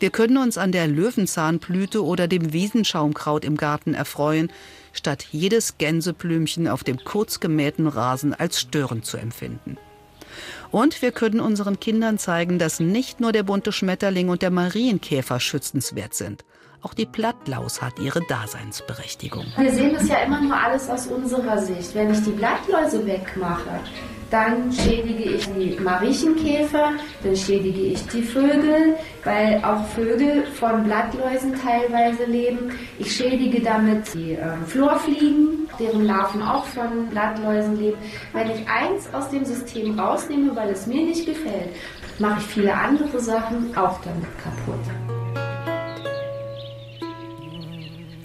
Wir 0.00 0.10
können 0.10 0.38
uns 0.38 0.58
an 0.58 0.72
der 0.72 0.88
Löwenzahnblüte 0.88 2.04
oder 2.04 2.26
dem 2.26 2.52
Wiesenschaumkraut 2.52 3.44
im 3.44 3.56
Garten 3.56 3.94
erfreuen, 3.94 4.50
statt 4.92 5.26
jedes 5.30 5.78
Gänseblümchen 5.78 6.68
auf 6.68 6.84
dem 6.84 7.04
kurz 7.04 7.40
gemähten 7.40 7.86
Rasen 7.86 8.34
als 8.34 8.60
störend 8.60 9.06
zu 9.06 9.16
empfinden. 9.16 9.76
Und 10.70 11.02
wir 11.02 11.12
können 11.12 11.40
unseren 11.40 11.80
Kindern 11.80 12.18
zeigen, 12.18 12.58
dass 12.58 12.80
nicht 12.80 13.20
nur 13.20 13.32
der 13.32 13.42
bunte 13.42 13.72
Schmetterling 13.72 14.30
und 14.30 14.42
der 14.42 14.50
Marienkäfer 14.50 15.40
schützenswert 15.40 16.14
sind. 16.14 16.44
Auch 16.80 16.94
die 16.94 17.06
Blattlaus 17.06 17.80
hat 17.80 17.98
ihre 18.00 18.22
Daseinsberechtigung. 18.26 19.46
Wir 19.56 19.72
sehen 19.72 19.94
das 19.94 20.08
ja 20.08 20.24
immer 20.24 20.40
nur 20.40 20.56
alles 20.56 20.88
aus 20.88 21.06
unserer 21.06 21.58
Sicht. 21.58 21.94
Wenn 21.94 22.10
ich 22.10 22.22
die 22.24 22.30
Blattläuse 22.30 23.06
wegmache, 23.06 23.80
dann 24.32 24.72
schädige 24.72 25.24
ich 25.24 25.46
die 25.52 25.78
Mariechenkäfer, 25.78 26.92
dann 27.22 27.36
schädige 27.36 27.82
ich 27.82 28.06
die 28.08 28.22
Vögel, 28.22 28.96
weil 29.24 29.62
auch 29.62 29.84
Vögel 29.88 30.46
von 30.46 30.84
Blattläusen 30.84 31.54
teilweise 31.54 32.24
leben. 32.24 32.70
Ich 32.98 33.14
schädige 33.14 33.60
damit 33.60 34.14
die 34.14 34.32
äh, 34.32 34.56
Florfliegen, 34.66 35.68
deren 35.78 36.06
Larven 36.06 36.40
auch 36.40 36.64
von 36.64 37.08
Blattläusen 37.10 37.78
leben. 37.78 37.98
Wenn 38.32 38.50
ich 38.50 38.66
eins 38.66 39.12
aus 39.12 39.28
dem 39.28 39.44
System 39.44 40.00
rausnehme, 40.00 40.56
weil 40.56 40.70
es 40.70 40.86
mir 40.86 41.04
nicht 41.04 41.26
gefällt, 41.26 41.68
mache 42.18 42.40
ich 42.40 42.46
viele 42.46 42.74
andere 42.74 43.20
Sachen 43.20 43.76
auch 43.76 44.00
damit 44.02 44.30
kaputt. 44.42 45.21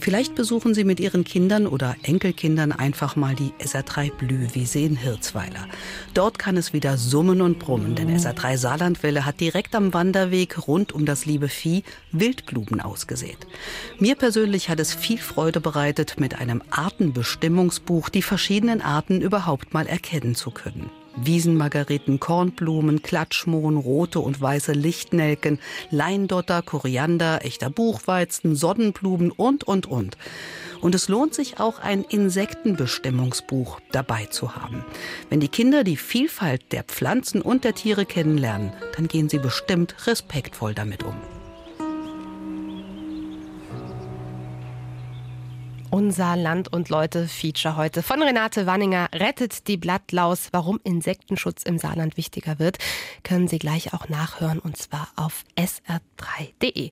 Vielleicht 0.08 0.36
besuchen 0.36 0.74
Sie 0.74 0.86
mit 0.86 1.02
Ihren 1.02 1.26
Kindern 1.26 1.68
oder 1.68 1.98
Enkelkindern 2.02 2.72
einfach 2.72 3.18
mal 3.18 3.36
die 3.36 3.52
SR3 3.60 4.14
Blühwiese 4.14 4.80
in 4.80 4.96
Hirzweiler. 4.96 5.68
Dort 6.14 6.40
kann 6.40 6.56
es 6.56 6.72
wieder 6.72 6.96
summen 6.96 7.42
und 7.42 7.60
brummen, 7.60 7.94
denn 7.94 8.18
SR3 8.18 8.58
Saarlandwelle 8.58 9.26
hat 9.26 9.42
direkt 9.42 9.76
am 9.76 9.94
Wanderweg 9.94 10.66
rund 10.66 10.94
um 10.94 11.06
das 11.06 11.26
liebe 11.26 11.50
Vieh 11.50 11.84
Wildblumen 12.14 12.80
ausgesät. 12.80 13.48
Mir 14.00 14.16
persönlich 14.16 14.70
hat 14.70 14.80
es 14.80 14.94
viel 14.94 15.18
Freude 15.18 15.60
bereitet, 15.60 16.22
mit 16.22 16.40
einem 16.40 16.64
Artenbestimmungsbuch 16.70 18.08
die 18.08 18.22
verschiedenen 18.22 18.80
Arten 18.80 19.20
überhaupt 19.20 19.74
mal 19.74 19.88
erkennen 19.88 20.36
zu 20.36 20.52
können. 20.52 20.90
Wiesenmargareten, 21.18 22.20
Kornblumen, 22.20 23.02
Klatschmohn, 23.02 23.78
rote 23.78 24.20
und 24.20 24.40
weiße 24.40 24.74
Lichtnelken, 24.74 25.60
Leindotter, 25.92 26.62
Koriander, 26.62 27.44
echter 27.44 27.70
Buchweizen, 27.70 28.56
Sonnenblumen 28.56 29.32
und, 29.32 29.64
und, 29.64 29.86
und. 29.86 30.18
Und 30.82 30.96
es 30.96 31.10
lohnt 31.10 31.34
sich 31.34 31.60
auch 31.60 31.80
ein 31.80 32.04
Insektenbestimmungsbuch 32.04 33.80
dabei 33.92 34.26
zu 34.26 34.56
haben. 34.56 34.86
Wenn 35.30 35.40
die 35.40 35.48
Kinder 35.48 35.84
die 35.84 35.98
Vielfalt 35.98 36.72
der 36.72 36.84
Pflanzen 36.84 37.42
und 37.42 37.64
der 37.64 37.74
Tiere 37.74 38.06
kennenlernen, 38.06 38.72
dann 38.96 39.08
gehen 39.08 39.30
sie 39.30 39.40
bestimmt 39.40 40.08
respektvoll 40.08 40.74
damit 40.74 41.04
um. 41.04 41.16
Unser 45.90 46.36
Land 46.36 46.74
und 46.74 46.90
Leute 46.90 47.28
Feature 47.28 47.78
heute 47.78 48.04
von 48.04 48.22
Renate 48.22 48.66
Wanninger 48.66 49.10
rettet 49.14 49.68
die 49.68 49.78
Blattlaus. 49.78 50.50
Warum 50.52 50.80
Insektenschutz 50.84 51.64
im 51.64 51.78
Saarland 51.78 52.18
wichtiger 52.18 52.60
wird, 52.60 52.78
können 53.24 53.48
Sie 53.48 53.58
gleich 53.58 53.94
auch 53.94 54.10
nachhören 54.10 54.60
und 54.60 54.78
zwar 54.78 55.08
auf 55.16 55.44
sr3.de. 55.58 56.86